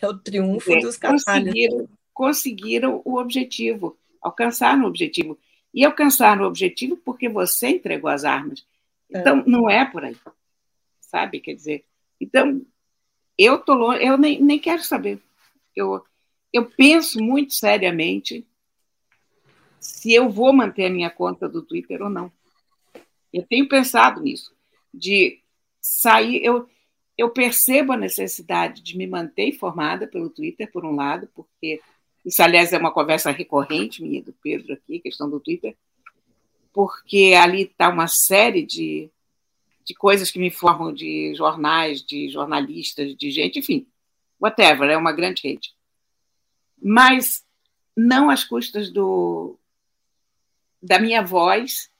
[0.00, 1.24] É o triunfo é, dos canalhas.
[1.24, 5.38] Conseguiram, conseguiram o objetivo, alcançaram o objetivo.
[5.72, 8.66] E alcançaram o objetivo porque você entregou as armas.
[9.10, 9.20] É.
[9.20, 9.44] Então, é.
[9.46, 10.16] não é por aí.
[11.00, 11.40] Sabe?
[11.40, 11.84] Quer dizer,
[12.20, 12.60] então,
[13.38, 15.18] eu, tô longe, eu nem, nem quero saber.
[15.74, 16.04] Eu,
[16.52, 18.46] eu penso muito seriamente
[19.80, 22.32] se eu vou manter a minha conta do Twitter ou não.
[23.32, 24.52] Eu tenho pensado nisso,
[24.92, 25.40] de
[25.80, 26.42] sair.
[26.44, 26.68] Eu,
[27.16, 31.80] eu percebo a necessidade de me manter informada pelo Twitter, por um lado, porque
[32.24, 35.76] isso, aliás, é uma conversa recorrente minha do Pedro aqui, questão do Twitter,
[36.72, 39.10] porque ali está uma série de,
[39.84, 43.86] de coisas que me informam de jornais, de jornalistas, de gente, enfim,
[44.40, 45.72] whatever, é uma grande rede.
[46.80, 47.44] Mas
[47.96, 49.57] não às custas do,
[50.82, 51.90] da minha voz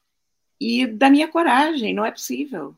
[0.60, 1.94] e da minha coragem.
[1.94, 2.74] Não é possível.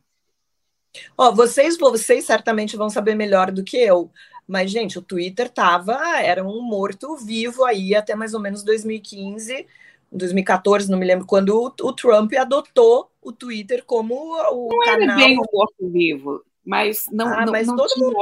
[1.17, 4.11] Ó, vocês, vocês certamente vão saber melhor do que eu.
[4.47, 9.65] Mas, gente, o Twitter tava, era um morto vivo aí até mais ou menos 2015,
[10.11, 14.99] 2014, não me lembro, quando o, o Trump adotou o Twitter como o não canal.
[14.99, 18.17] Não era bem um morto vivo, mas não, ah, não, mas não todo mundo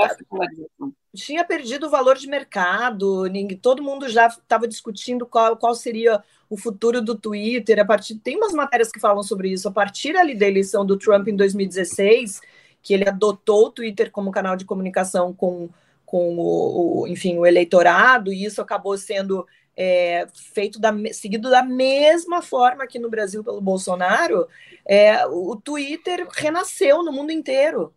[1.18, 6.22] tinha perdido o valor de mercado, ninguém, todo mundo já estava discutindo qual, qual seria
[6.48, 10.16] o futuro do Twitter, a partir tem umas matérias que falam sobre isso, a partir
[10.16, 12.40] ali da eleição do Trump em 2016,
[12.82, 15.68] que ele adotou o Twitter como canal de comunicação com,
[16.06, 21.62] com o, o enfim, o eleitorado, e isso acabou sendo é, feito da, seguido da
[21.62, 24.48] mesma forma aqui no Brasil pelo Bolsonaro,
[24.86, 27.92] é, o Twitter renasceu no mundo inteiro.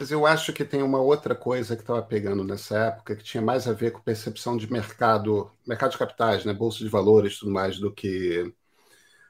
[0.00, 3.42] Mas eu acho que tem uma outra coisa que estava pegando nessa época, que tinha
[3.42, 7.52] mais a ver com percepção de mercado, mercado de capitais, né, bolsa de valores tudo
[7.52, 8.50] mais, do que,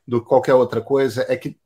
[0.07, 1.59] do que qualquer outra coisa, é que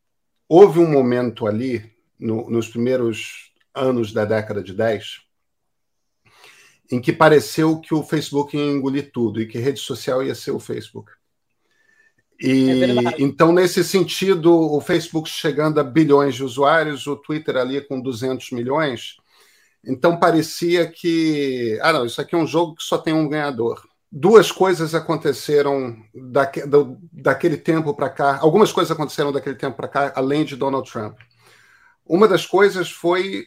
[0.48, 5.20] houve um momento ali, no, nos primeiros anos da década de 10,
[6.90, 10.52] em que pareceu que o Facebook ia engolir tudo e que rede social ia ser
[10.52, 11.12] o Facebook.
[12.44, 17.80] E é então, nesse sentido, o Facebook chegando a bilhões de usuários, o Twitter ali
[17.80, 19.16] com 200 milhões.
[19.82, 21.78] Então, parecia que.
[21.82, 23.82] Ah, não, isso aqui é um jogo que só tem um ganhador.
[24.12, 28.38] Duas coisas aconteceram daque, do, daquele tempo para cá.
[28.40, 31.18] Algumas coisas aconteceram daquele tempo para cá, além de Donald Trump.
[32.04, 33.46] Uma das coisas foi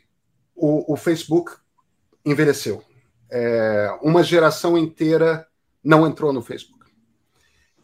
[0.55, 1.51] o, o Facebook
[2.25, 2.83] envelheceu.
[3.29, 5.45] É, uma geração inteira
[5.83, 6.76] não entrou no Facebook.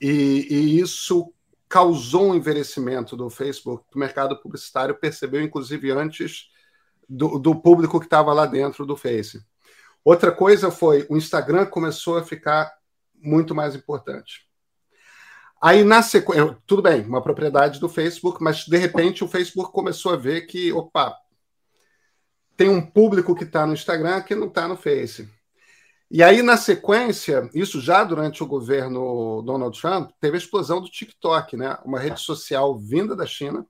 [0.03, 1.33] E, e isso
[1.69, 6.49] causou um envelhecimento do Facebook, que o mercado publicitário percebeu, inclusive antes
[7.07, 9.41] do, do público que estava lá dentro do Face.
[10.03, 12.69] Outra coisa foi o Instagram começou a ficar
[13.15, 14.45] muito mais importante.
[15.61, 20.11] Aí na sequência, tudo bem, uma propriedade do Facebook, mas de repente o Facebook começou
[20.11, 21.17] a ver que, opa,
[22.57, 25.29] tem um público que está no Instagram que não está no Face.
[26.15, 30.87] E aí, na sequência, isso já durante o governo Donald Trump, teve a explosão do
[30.87, 31.75] TikTok, né?
[31.83, 33.65] uma rede social vinda da China,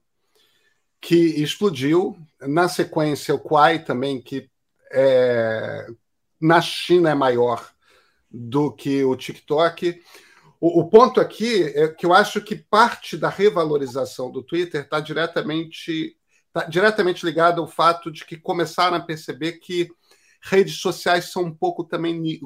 [1.00, 2.14] que explodiu.
[2.42, 4.50] Na sequência, o Quai também, que
[4.92, 5.86] é,
[6.38, 7.66] na China é maior
[8.30, 9.98] do que o TikTok.
[10.60, 15.00] O, o, ponto aqui é que eu acho que parte da revalorização do Twitter está
[15.00, 16.14] diretamente,
[16.52, 19.88] tá diretamente ligado ao fato de que começaram a perceber que
[20.44, 22.40] redes sociais são um pouco também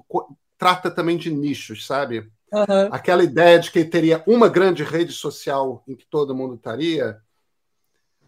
[0.57, 2.31] trata também de nichos, sabe?
[2.53, 2.89] Uhum.
[2.91, 7.21] Aquela ideia de que teria uma grande rede social em que todo mundo estaria.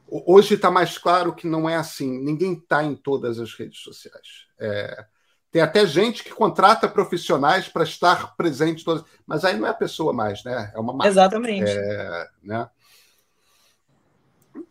[0.07, 2.19] Hoje está mais claro que não é assim.
[2.23, 4.47] Ninguém está em todas as redes sociais.
[4.59, 5.07] É,
[5.51, 9.75] tem até gente que contrata profissionais para estar presente todas, mas aí não é a
[9.75, 10.71] pessoa mais, né?
[10.75, 11.09] É uma marca.
[11.09, 11.71] Exatamente.
[11.71, 12.69] É, né?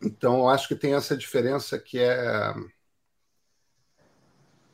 [0.02, 2.54] Então, eu acho que tem essa diferença que é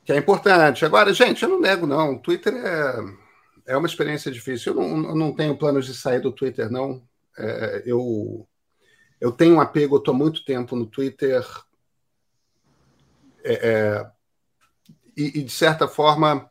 [0.06, 0.84] que é importante.
[0.84, 2.14] Agora, gente, eu não nego, não.
[2.14, 4.72] O Twitter é, é uma experiência difícil.
[4.72, 7.02] Eu não, eu não tenho planos de sair do Twitter, não.
[7.36, 8.46] É, eu,
[9.20, 11.44] eu tenho um apego, estou muito tempo no Twitter.
[13.42, 14.10] É, é,
[15.16, 16.48] e, e, de certa forma,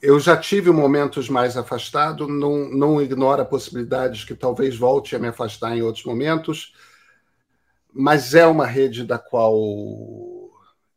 [0.00, 5.14] eu já tive momentos mais afastados, não, não ignoro a possibilidade de que talvez volte
[5.14, 6.74] a me afastar em outros momentos,
[7.92, 10.41] mas é uma rede da qual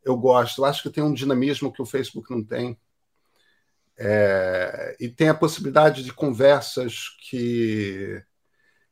[0.06, 0.62] eu gosto.
[0.62, 2.78] Eu acho que tem um dinamismo que o Facebook não tem.
[3.98, 8.22] É, e tem a possibilidade de conversas que,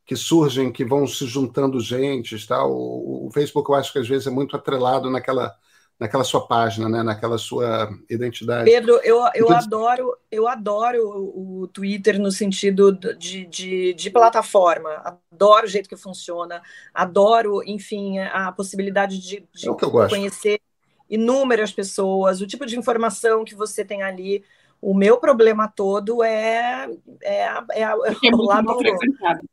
[0.06, 2.48] que surgem, que vão se juntando gente.
[2.48, 2.66] Tá?
[2.66, 5.54] O, o, Facebook, eu acho que às vezes é muito atrelado naquela,
[6.00, 7.04] naquela sua página, né?
[7.04, 8.64] naquela sua identidade.
[8.64, 14.90] Pedro, eu, eu então, adoro eu adoro o, Twitter no sentido de, de, de, plataforma.
[15.32, 16.62] Adoro o jeito que funciona,
[16.94, 20.60] adoro, enfim, a possibilidade de, de é conhecer
[21.14, 24.44] inúmeras pessoas, o tipo de informação que você tem ali.
[24.82, 26.90] O meu problema todo é,
[27.22, 28.78] é, é, é, é o lado,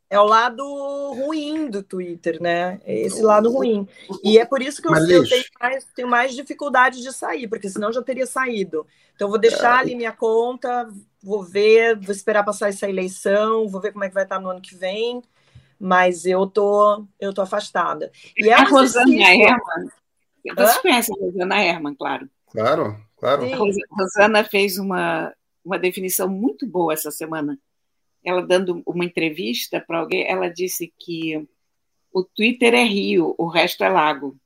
[0.08, 0.64] é o lado
[1.12, 2.80] ruim do Twitter, né?
[2.84, 3.86] É esse lado ruim.
[4.24, 7.68] E é por isso que eu, eu tenho, mais, tenho mais dificuldade de sair, porque
[7.68, 8.84] senão já teria saído.
[9.14, 9.80] Então, vou deixar é.
[9.82, 10.88] ali minha conta,
[11.22, 14.48] vou ver, vou esperar passar essa eleição, vou ver como é que vai estar no
[14.48, 15.22] ano que vem
[15.82, 18.12] mas eu tô eu tô afastada.
[18.36, 19.10] E é a Rosana
[20.54, 20.82] você Hã?
[20.82, 22.28] conhece a Rosana Herman, claro.
[22.50, 23.44] Claro, claro.
[23.44, 25.32] A Rosana fez uma,
[25.64, 27.58] uma definição muito boa essa semana.
[28.24, 31.46] Ela dando uma entrevista para alguém, ela disse que
[32.12, 34.36] o Twitter é rio, o resto é lago.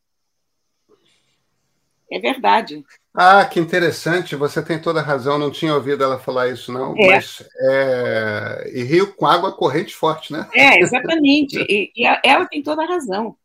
[2.10, 2.84] É verdade.
[3.12, 6.94] Ah, que interessante, você tem toda a razão, não tinha ouvido ela falar isso, não.
[6.96, 7.14] É.
[7.14, 8.70] Mas é...
[8.74, 10.48] E rio com água corrente forte, né?
[10.52, 11.56] É, exatamente.
[11.68, 13.36] e, e ela tem toda a razão.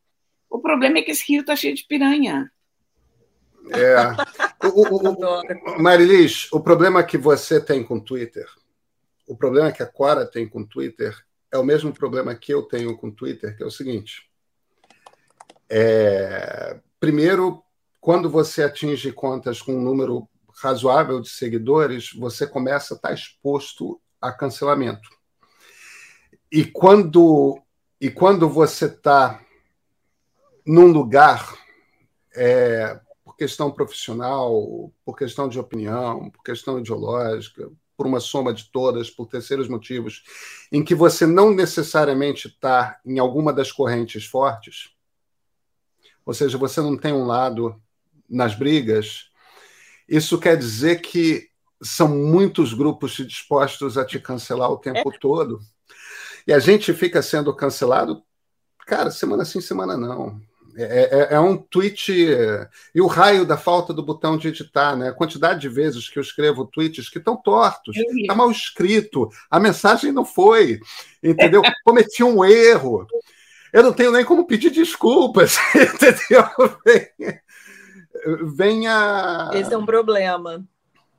[0.50, 2.52] O problema é que esse rio está cheio de piranha.
[3.72, 3.96] É.
[4.62, 8.46] O, o, o, Marilis, o problema que você tem com o Twitter,
[9.26, 11.16] o problema que a Cora tem com o Twitter,
[11.50, 14.30] é o mesmo problema que eu tenho com o Twitter, que é o seguinte.
[15.70, 17.64] É, primeiro,
[18.02, 20.28] quando você atinge contas com um número
[20.62, 25.10] razoável de seguidores, você começa a estar exposto a cancelamento.
[26.52, 27.62] E quando,
[28.02, 29.40] e quando você está
[30.70, 31.58] num lugar
[32.36, 38.66] é, por questão profissional, por questão de opinião, por questão ideológica, por uma soma de
[38.66, 40.24] todas, por terceiros motivos,
[40.72, 44.92] em que você não necessariamente está em alguma das correntes fortes,
[46.24, 47.82] ou seja, você não tem um lado
[48.30, 49.32] nas brigas,
[50.08, 51.50] isso quer dizer que
[51.82, 55.18] são muitos grupos dispostos a te cancelar o tempo é.
[55.18, 55.62] todo.
[56.46, 58.22] E a gente fica sendo cancelado,
[58.86, 60.40] cara, semana sim, semana não.
[60.76, 62.12] É, é, é, um tweet.
[62.94, 65.10] E o raio da falta do botão de editar, né?
[65.10, 69.60] A quantidade de vezes que eu escrevo tweets que estão tortos, está mal escrito, a
[69.60, 70.80] mensagem não foi,
[71.24, 71.62] entendeu?
[71.84, 73.06] Cometi um erro.
[73.72, 76.44] Eu não tenho nem como pedir desculpas, entendeu?
[78.56, 79.52] Venha.
[79.54, 80.66] Esse é um problema.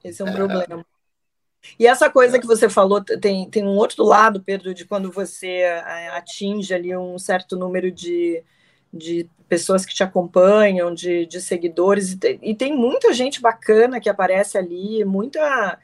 [0.03, 0.32] Esse é um é...
[0.32, 0.84] problema.
[1.78, 5.46] E essa coisa que você falou tem, tem um outro lado, Pedro, de quando você
[5.46, 8.42] é, atinge ali um certo número de,
[8.93, 14.01] de pessoas que te acompanham, de, de seguidores, e tem, e tem, muita gente bacana
[14.01, 15.78] que aparece ali, muita.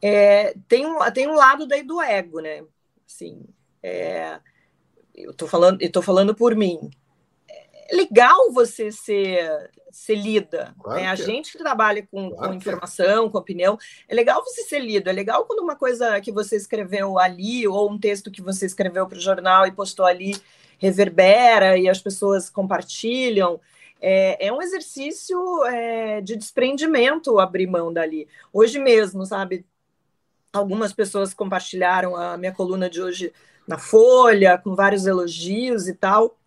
[0.00, 2.62] É, tem, um, tem um lado daí do ego, né?
[3.06, 3.42] Assim,
[3.82, 4.38] é,
[5.14, 6.90] eu estou falando, eu tô falando por mim.
[7.48, 10.74] É legal você ser, ser lida.
[10.82, 11.06] Claro né?
[11.06, 11.16] A é.
[11.16, 12.56] gente que trabalha com, claro com é.
[12.56, 13.78] informação, com opinião,
[14.08, 15.08] é legal você ser lido.
[15.08, 19.06] É legal quando uma coisa que você escreveu ali, ou um texto que você escreveu
[19.06, 20.34] para o jornal e postou ali,
[20.78, 23.60] reverbera e as pessoas compartilham.
[24.00, 28.28] É, é um exercício é, de desprendimento abrir mão dali.
[28.52, 29.64] Hoje mesmo, sabe?
[30.52, 33.32] Algumas pessoas compartilharam a minha coluna de hoje
[33.66, 36.38] na Folha, com vários elogios e tal.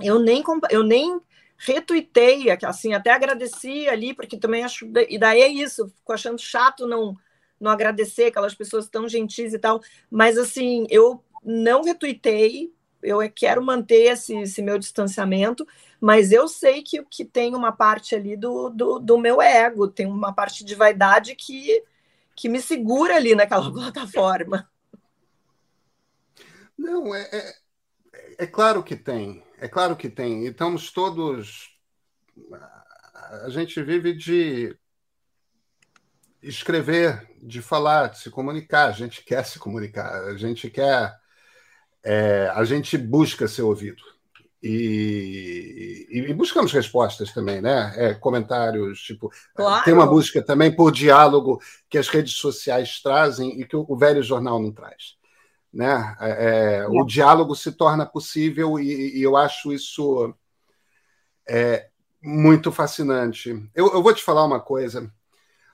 [0.00, 1.20] Eu nem, eu nem
[1.56, 4.86] retuitei, assim, até agradeci ali, porque também acho.
[5.08, 7.16] E daí é isso, fico achando chato não,
[7.60, 9.80] não agradecer aquelas pessoas tão gentis e tal.
[10.10, 12.73] Mas, assim, eu não retuitei,
[13.04, 15.66] eu é, quero manter esse, esse, meu distanciamento,
[16.00, 20.06] mas eu sei que, que tem uma parte ali do, do, do, meu ego, tem
[20.06, 21.82] uma parte de vaidade que,
[22.34, 24.68] que me segura ali naquela plataforma.
[26.76, 27.54] Não, é, é,
[28.38, 30.44] é claro que tem, é claro que tem.
[30.44, 31.78] E estamos todos.
[33.44, 34.76] A gente vive de
[36.42, 38.88] escrever, de falar, de se comunicar.
[38.88, 41.14] A gente quer se comunicar, a gente quer
[42.04, 44.02] é, a gente busca ser ouvido.
[44.62, 47.92] E, e, e, buscamos respostas também, né?
[47.96, 49.30] É, comentários, tipo.
[49.54, 49.84] Claro.
[49.84, 53.96] Tem uma busca também por diálogo que as redes sociais trazem e que o, o
[53.96, 55.16] velho jornal não traz.
[55.70, 56.16] Né?
[56.18, 60.32] É, é, o diálogo se torna possível e, e eu acho isso
[61.46, 61.88] é,
[62.22, 63.50] muito fascinante.
[63.74, 65.12] Eu, eu vou te falar uma coisa.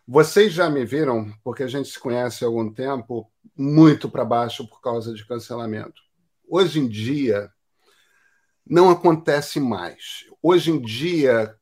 [0.06, 4.66] Vocês já me viram, porque a gente se conhece há algum tempo, muito para baixo
[4.66, 6.09] por causa de cancelamento.
[6.53, 7.48] Hoje em dia,
[8.66, 10.26] não acontece mais.
[10.42, 11.55] Hoje em dia,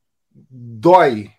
[0.51, 1.30] dói.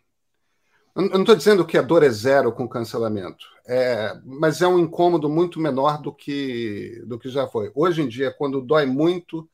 [0.95, 4.78] Eu não estou dizendo que a dor é zero com cancelamento, é, mas é um
[4.78, 7.72] incômodo muito menor do que, do que já foi.
[7.74, 9.50] Hoje em dia, quando dói muito,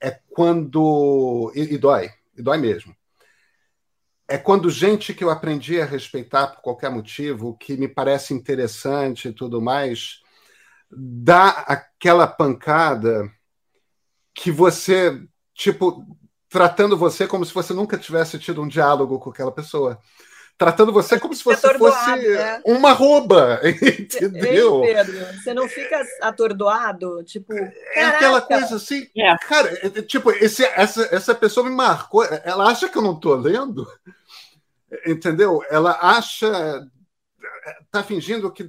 [0.00, 1.50] é quando.
[1.56, 2.94] E, e dói, e dói mesmo.
[4.28, 9.26] É quando gente que eu aprendi a respeitar por qualquer motivo, que me parece interessante
[9.26, 10.22] e tudo mais,
[10.90, 13.30] dá aquela pancada
[14.34, 15.20] que você,
[15.54, 16.04] tipo,
[16.48, 19.98] tratando você como se você nunca tivesse tido um diálogo com aquela pessoa.
[20.56, 22.60] Tratando você como se você fosse né?
[22.64, 24.82] uma rouba, entendeu?
[24.82, 27.22] Ei, Pedro, você não fica atordoado?
[27.22, 29.36] Tipo, é aquela coisa assim, é.
[29.38, 33.14] cara, é, é, tipo, esse, essa, essa pessoa me marcou, ela acha que eu não
[33.14, 33.86] estou lendo,
[35.06, 35.62] entendeu?
[35.70, 36.84] Ela acha,
[37.92, 38.68] tá fingindo que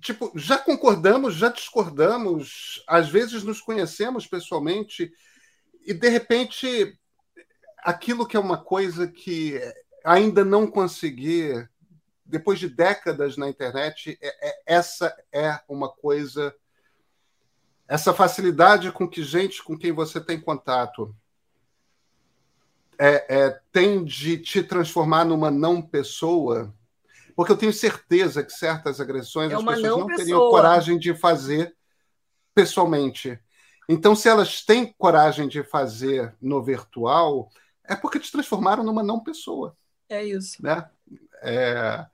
[0.00, 5.12] tipo, já concordamos, já discordamos, às vezes nos conhecemos pessoalmente,
[5.86, 6.98] e de repente
[7.78, 9.60] aquilo que é uma coisa que
[10.04, 11.52] ainda não consegui,
[12.24, 16.54] depois de décadas na internet, é, é, essa é uma coisa.
[17.86, 21.14] Essa facilidade com que gente com quem você tem contato
[22.98, 26.74] é, é, tem de te transformar numa não pessoa
[27.38, 31.14] porque eu tenho certeza que certas agressões é as pessoas não, não teriam coragem de
[31.14, 31.72] fazer
[32.52, 33.38] pessoalmente.
[33.88, 37.48] Então, se elas têm coragem de fazer no virtual,
[37.84, 39.76] é porque te transformaram numa não pessoa.
[40.08, 40.60] É isso.
[40.60, 40.84] Né?
[41.40, 42.04] É...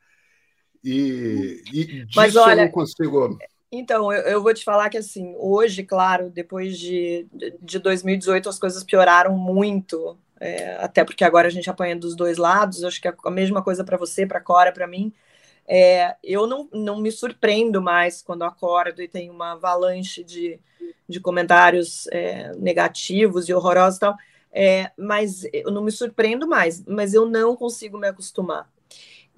[0.85, 3.39] E, e disso Mas, olha, eu não consigo.
[3.72, 7.27] Então, eu, eu, vou te falar que, assim, hoje, claro, depois de,
[7.62, 12.37] de 2018, as coisas pioraram muito é, até porque agora a gente apanha dos dois
[12.37, 15.11] lados, acho que é a mesma coisa para você, para Cora, para mim.
[15.67, 20.61] É, eu não, não me surpreendo mais quando acordo e tem uma avalanche de,
[21.09, 24.17] de comentários é, negativos e horrorosos e tal,
[24.53, 28.71] é, mas eu não me surpreendo mais, mas eu não consigo me acostumar.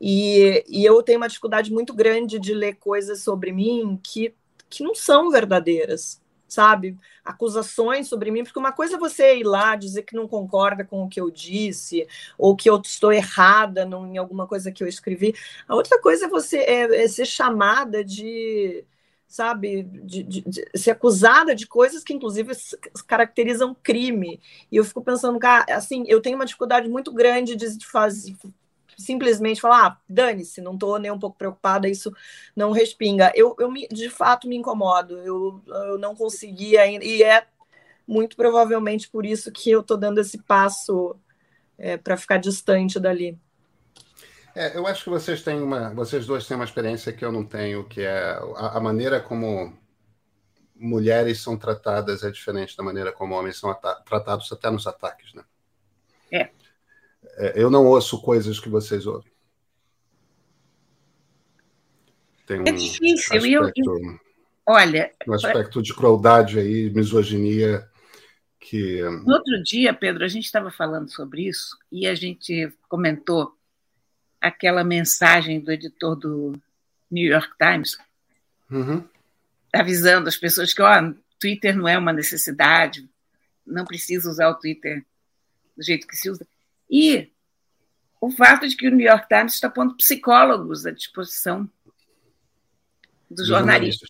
[0.00, 4.34] E, e eu tenho uma dificuldade muito grande de ler coisas sobre mim que,
[4.68, 6.96] que não são verdadeiras, sabe?
[7.24, 11.04] Acusações sobre mim, porque uma coisa é você ir lá dizer que não concorda com
[11.04, 12.06] o que eu disse,
[12.38, 15.34] ou que eu estou errada em alguma coisa que eu escrevi.
[15.66, 18.84] A outra coisa é você é, é ser chamada de
[19.28, 22.52] sabe, de, de, de, ser acusada de coisas que, inclusive,
[23.06, 24.40] caracterizam crime.
[24.70, 28.36] E eu fico pensando, cara, assim, eu tenho uma dificuldade muito grande de, fazer
[28.96, 32.12] simplesmente falar, ah, dane-se, não estou nem um pouco preocupada, isso
[32.54, 33.30] não respinga.
[33.34, 37.46] Eu, eu me, de fato me incomodo, eu, eu não consegui ainda, e é
[38.06, 41.16] muito provavelmente por isso que eu estou dando esse passo
[41.76, 43.38] é, para ficar distante dali.
[44.54, 47.44] É, eu acho que vocês têm uma, vocês dois têm uma experiência que eu não
[47.44, 49.76] tenho, que é a, a maneira como
[50.74, 53.74] mulheres são tratadas é diferente da maneira como homens são
[54.04, 55.44] tratados até nos ataques, né?
[56.30, 56.50] É.
[57.36, 57.52] é.
[57.56, 59.30] Eu não ouço coisas que vocês ouvem.
[62.46, 63.36] Tem um é difícil.
[63.36, 64.20] Aspecto, eu, eu,
[64.66, 67.88] olha, um aspecto de crueldade aí, misoginia
[68.60, 69.02] que.
[69.02, 73.52] No outro dia, Pedro, a gente estava falando sobre isso e a gente comentou
[74.40, 76.52] aquela mensagem do editor do
[77.10, 77.98] New York Times,
[78.70, 79.04] uhum.
[79.72, 80.92] avisando as pessoas que, ó,
[81.40, 83.08] Twitter não é uma necessidade,
[83.66, 85.04] não precisa usar o Twitter
[85.76, 86.46] do jeito que se usa.
[86.90, 87.32] E
[88.20, 91.68] o fato de que o New York Times está pondo psicólogos à disposição
[93.30, 94.08] dos jornalistas.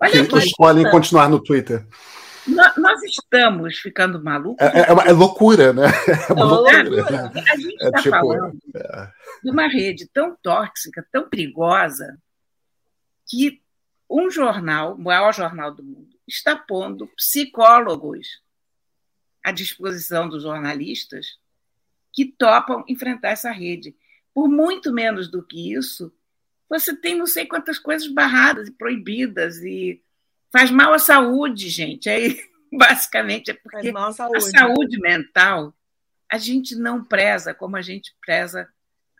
[0.00, 1.86] Olha que escolhem continuar no Twitter.
[2.46, 4.64] Nós estamos ficando malucos.
[4.64, 5.86] É, é, é loucura, né?
[6.28, 6.82] É uma loucura.
[6.84, 7.32] loucura.
[7.34, 9.12] A gente está é tipo, falando é.
[9.42, 12.18] de uma rede tão tóxica, tão perigosa,
[13.28, 13.60] que
[14.08, 18.40] um jornal, o maior jornal do mundo, está pondo psicólogos
[19.42, 21.38] à disposição dos jornalistas
[22.16, 23.94] que topam enfrentar essa rede.
[24.32, 26.10] Por muito menos do que isso,
[26.68, 30.02] você tem não sei quantas coisas barradas e proibidas e
[30.50, 32.08] faz mal à saúde, gente.
[32.08, 32.40] Aí,
[32.72, 34.36] basicamente, é porque saúde.
[34.36, 35.74] a saúde mental
[36.28, 38.66] a gente não preza como a gente preza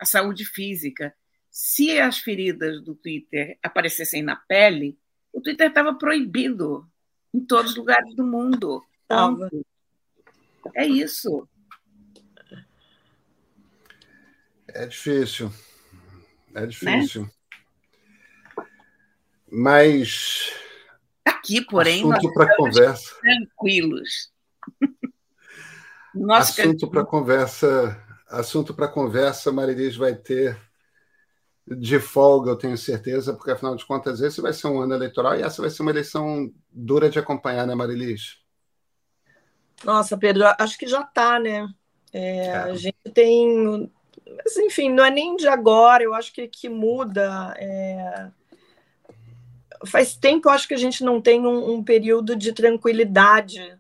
[0.00, 1.14] a saúde física.
[1.50, 4.98] Se as feridas do Twitter aparecessem na pele,
[5.32, 6.86] o Twitter estava proibido
[7.32, 8.82] em todos os lugares do mundo.
[9.06, 9.50] Tava.
[10.74, 11.46] É isso.
[14.76, 15.50] É difícil.
[16.54, 17.22] É difícil.
[17.22, 17.30] Né?
[19.50, 20.52] Mas
[21.24, 23.16] Aqui, porém, Assunto nós conversa.
[23.20, 24.32] tranquilos.
[26.14, 30.58] Nosso assunto para conversa, assunto para conversa, Marilis vai ter
[31.66, 35.36] de folga, eu tenho certeza, porque afinal de contas esse vai ser um ano eleitoral
[35.36, 38.38] e essa vai ser uma eleição dura de acompanhar, né, Marilis?
[39.84, 41.68] Nossa, Pedro, acho que já está, né?
[42.12, 42.56] É, é.
[42.56, 43.92] A gente tem,
[44.26, 46.02] mas, enfim, não é nem de agora.
[46.02, 47.54] Eu acho que que muda.
[47.58, 48.30] É
[49.84, 53.76] faz tempo, eu acho que a gente não tem um, um período de tranquilidade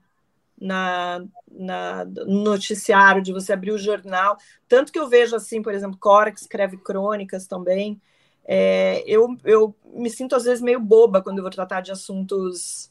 [0.60, 4.36] na, na, no noticiário, de você abrir o jornal.
[4.68, 8.00] Tanto que eu vejo, assim, por exemplo, Cora, que escreve crônicas também.
[8.44, 12.90] É, eu, eu me sinto, às vezes, meio boba quando eu vou tratar de assuntos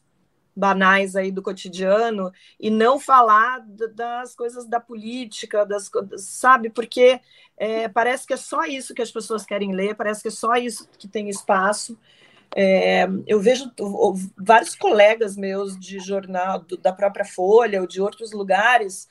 [0.55, 3.59] banais aí do cotidiano e não falar
[3.93, 6.69] das coisas da política, das sabe?
[6.69, 7.19] Porque
[7.57, 10.55] é, parece que é só isso que as pessoas querem ler, parece que é só
[10.55, 11.97] isso que tem espaço.
[12.55, 13.69] É, eu vejo
[14.37, 19.09] vários colegas meus de jornal, do, da própria Folha ou de outros lugares,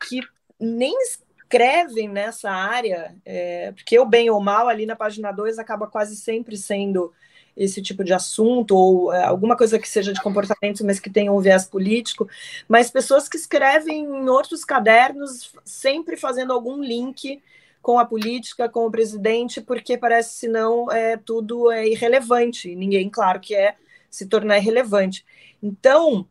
[0.00, 0.20] que
[0.58, 5.86] nem escrevem nessa área, é, porque o bem ou mal ali na página 2 acaba
[5.86, 7.12] quase sempre sendo
[7.56, 11.32] esse tipo de assunto, ou é, alguma coisa que seja de comportamento, mas que tenha
[11.32, 12.28] um viés político,
[12.68, 17.42] mas pessoas que escrevem em outros cadernos, sempre fazendo algum link
[17.80, 22.74] com a política, com o presidente, porque parece senão é, tudo é irrelevante.
[22.74, 23.76] Ninguém, claro, que é
[24.10, 25.24] se tornar irrelevante.
[25.62, 26.26] Então,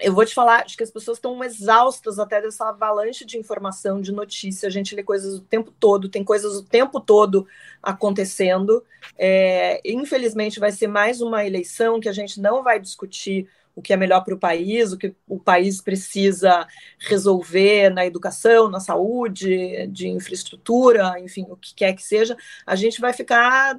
[0.00, 4.00] eu vou te falar, acho que as pessoas estão exaustas até dessa avalanche de informação,
[4.00, 4.66] de notícia.
[4.66, 7.46] A gente lê coisas o tempo todo, tem coisas o tempo todo
[7.82, 8.84] acontecendo.
[9.16, 13.92] É, infelizmente, vai ser mais uma eleição que a gente não vai discutir o que
[13.92, 16.66] é melhor para o país, o que o país precisa
[16.98, 22.36] resolver na educação, na saúde, de infraestrutura, enfim, o que quer que seja,
[22.66, 23.78] a gente vai ficar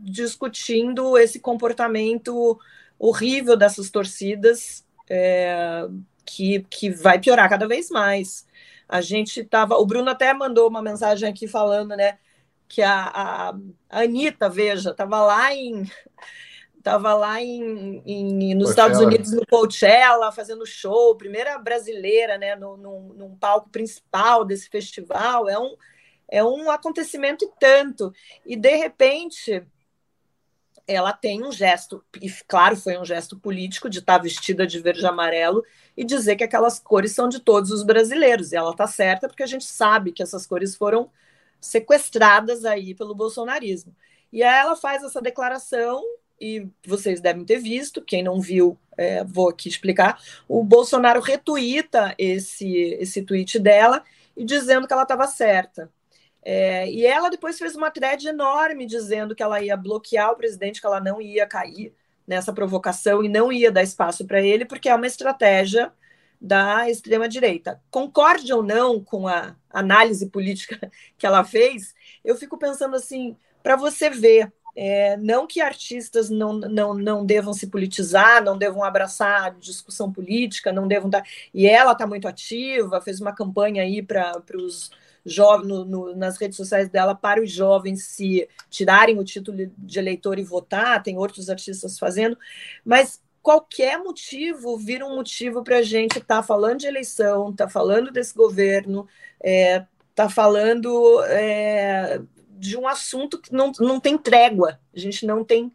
[0.00, 2.58] discutindo esse comportamento
[2.98, 5.86] horrível dessas torcidas é,
[6.24, 8.46] que, que vai piorar cada vez mais.
[8.88, 9.76] A gente estava.
[9.76, 12.18] O Bruno até mandou uma mensagem aqui falando, né?
[12.66, 13.48] Que a, a,
[13.90, 15.84] a Anitta, veja, estava lá em
[16.78, 18.88] estava lá em, em, nos Coachella.
[18.88, 24.68] Estados Unidos, no Coachella, fazendo show, primeira brasileira, né, no, num, num, palco principal desse
[24.70, 25.48] festival.
[25.48, 25.76] É um,
[26.30, 28.12] É um acontecimento e tanto.
[28.46, 29.66] E de repente
[30.88, 35.02] ela tem um gesto, e claro, foi um gesto político de estar vestida de verde
[35.02, 35.62] e amarelo
[35.94, 38.50] e dizer que aquelas cores são de todos os brasileiros.
[38.50, 41.10] E ela está certa porque a gente sabe que essas cores foram
[41.60, 43.94] sequestradas aí pelo bolsonarismo.
[44.32, 46.02] E aí ela faz essa declaração
[46.40, 50.22] e vocês devem ter visto, quem não viu, é, vou aqui explicar.
[50.48, 54.02] O Bolsonaro retuita esse, esse tweet dela
[54.36, 55.90] e dizendo que ela estava certa.
[56.50, 60.80] É, e ela depois fez uma thread enorme dizendo que ela ia bloquear o presidente,
[60.80, 61.94] que ela não ia cair
[62.26, 65.92] nessa provocação e não ia dar espaço para ele, porque é uma estratégia
[66.40, 67.82] da extrema-direita.
[67.90, 71.94] Concorde ou não com a análise política que ela fez,
[72.24, 77.52] eu fico pensando assim, para você ver é, não que artistas não, não, não devam
[77.52, 81.26] se politizar, não devam abraçar discussão política, não devam dar.
[81.52, 84.90] E ela está muito ativa, fez uma campanha aí para os
[85.28, 89.98] jovens no, no, nas redes sociais dela para os jovens se tirarem o título de
[89.98, 92.36] eleitor e votar, tem outros artistas fazendo,
[92.84, 97.68] mas qualquer motivo vira um motivo para a gente estar tá falando de eleição, tá
[97.68, 99.06] falando desse governo,
[99.40, 102.20] é, tá falando é,
[102.50, 104.80] de um assunto que não, não tem trégua.
[104.94, 105.72] A gente não tem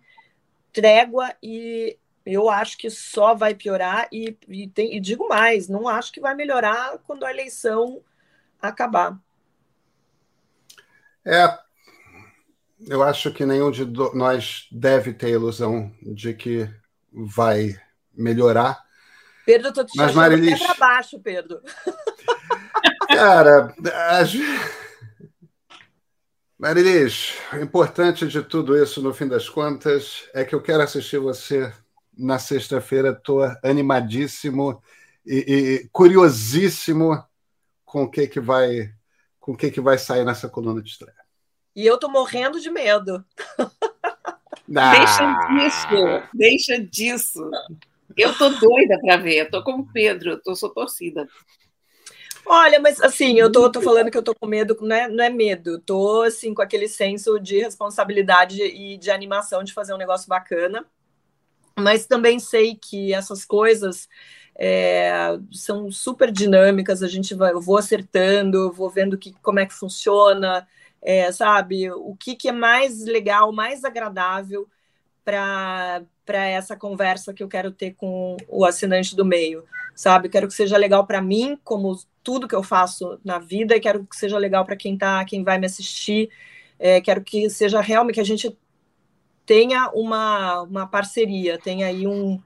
[0.72, 5.88] trégua e eu acho que só vai piorar e, e, tem, e digo mais, não
[5.88, 8.01] acho que vai melhorar quando a eleição
[8.62, 9.18] acabar.
[11.26, 11.57] É,
[12.88, 16.69] eu acho que nenhum de nós deve ter a ilusão de que
[17.11, 17.76] vai
[18.13, 18.84] melhorar.
[19.45, 20.59] Pedro, eu tô te Mas, Marilis...
[20.59, 21.61] para baixo, Pedro.
[23.07, 23.74] Cara,
[24.19, 24.34] as...
[26.57, 31.19] Marilis, o importante de tudo isso, no fim das contas, é que eu quero assistir
[31.19, 31.71] você
[32.17, 33.11] na sexta-feira.
[33.11, 34.82] Estou animadíssimo
[35.26, 35.36] e,
[35.84, 37.21] e, curiosíssimo
[37.86, 38.93] com o que, que vai
[39.44, 41.18] com o que, que vai sair nessa coluna de estreia.
[41.76, 43.24] E eu tô morrendo de medo.
[44.76, 44.91] Ah.
[44.96, 47.52] Deixa disso, deixa disso.
[48.16, 51.28] Eu tô doida para ver, eu tô como Pedro, eu tô sou torcida.
[52.46, 55.24] Olha, mas assim, eu tô, tô falando que eu tô com medo, não é, não
[55.24, 59.98] é medo, tô assim, com aquele senso de responsabilidade e de animação de fazer um
[59.98, 60.86] negócio bacana,
[61.78, 64.08] mas também sei que essas coisas
[64.56, 65.12] é,
[65.51, 69.74] são super dinâmicas, a gente vai, eu vou acertando, vou vendo que, como é que
[69.74, 70.68] funciona,
[71.01, 74.68] é, sabe, o que, que é mais legal, mais agradável
[75.26, 80.30] para essa conversa que eu quero ter com o assinante do meio, sabe?
[80.30, 84.06] Quero que seja legal para mim, como tudo que eu faço na vida, e quero
[84.06, 86.30] que seja legal para quem tá, quem vai me assistir.
[86.80, 88.58] É, quero que seja realmente que a gente
[89.45, 92.41] tenha uma, uma parceria, tenha aí um,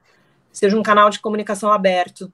[0.58, 2.32] seja um canal de comunicação aberto.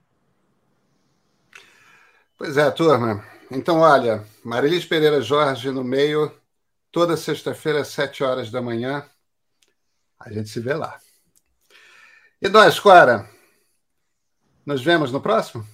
[2.37, 3.23] Pois é, turma.
[3.51, 6.31] Então, olha, Marilis Pereira Jorge no meio,
[6.91, 9.05] toda sexta-feira, às sete horas da manhã.
[10.19, 10.99] A gente se vê lá.
[12.41, 13.29] E nós, Cora,
[14.65, 15.65] nos vemos no próximo?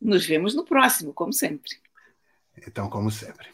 [0.00, 1.70] Nos vemos no próximo, como sempre.
[2.66, 3.48] Então, como sempre.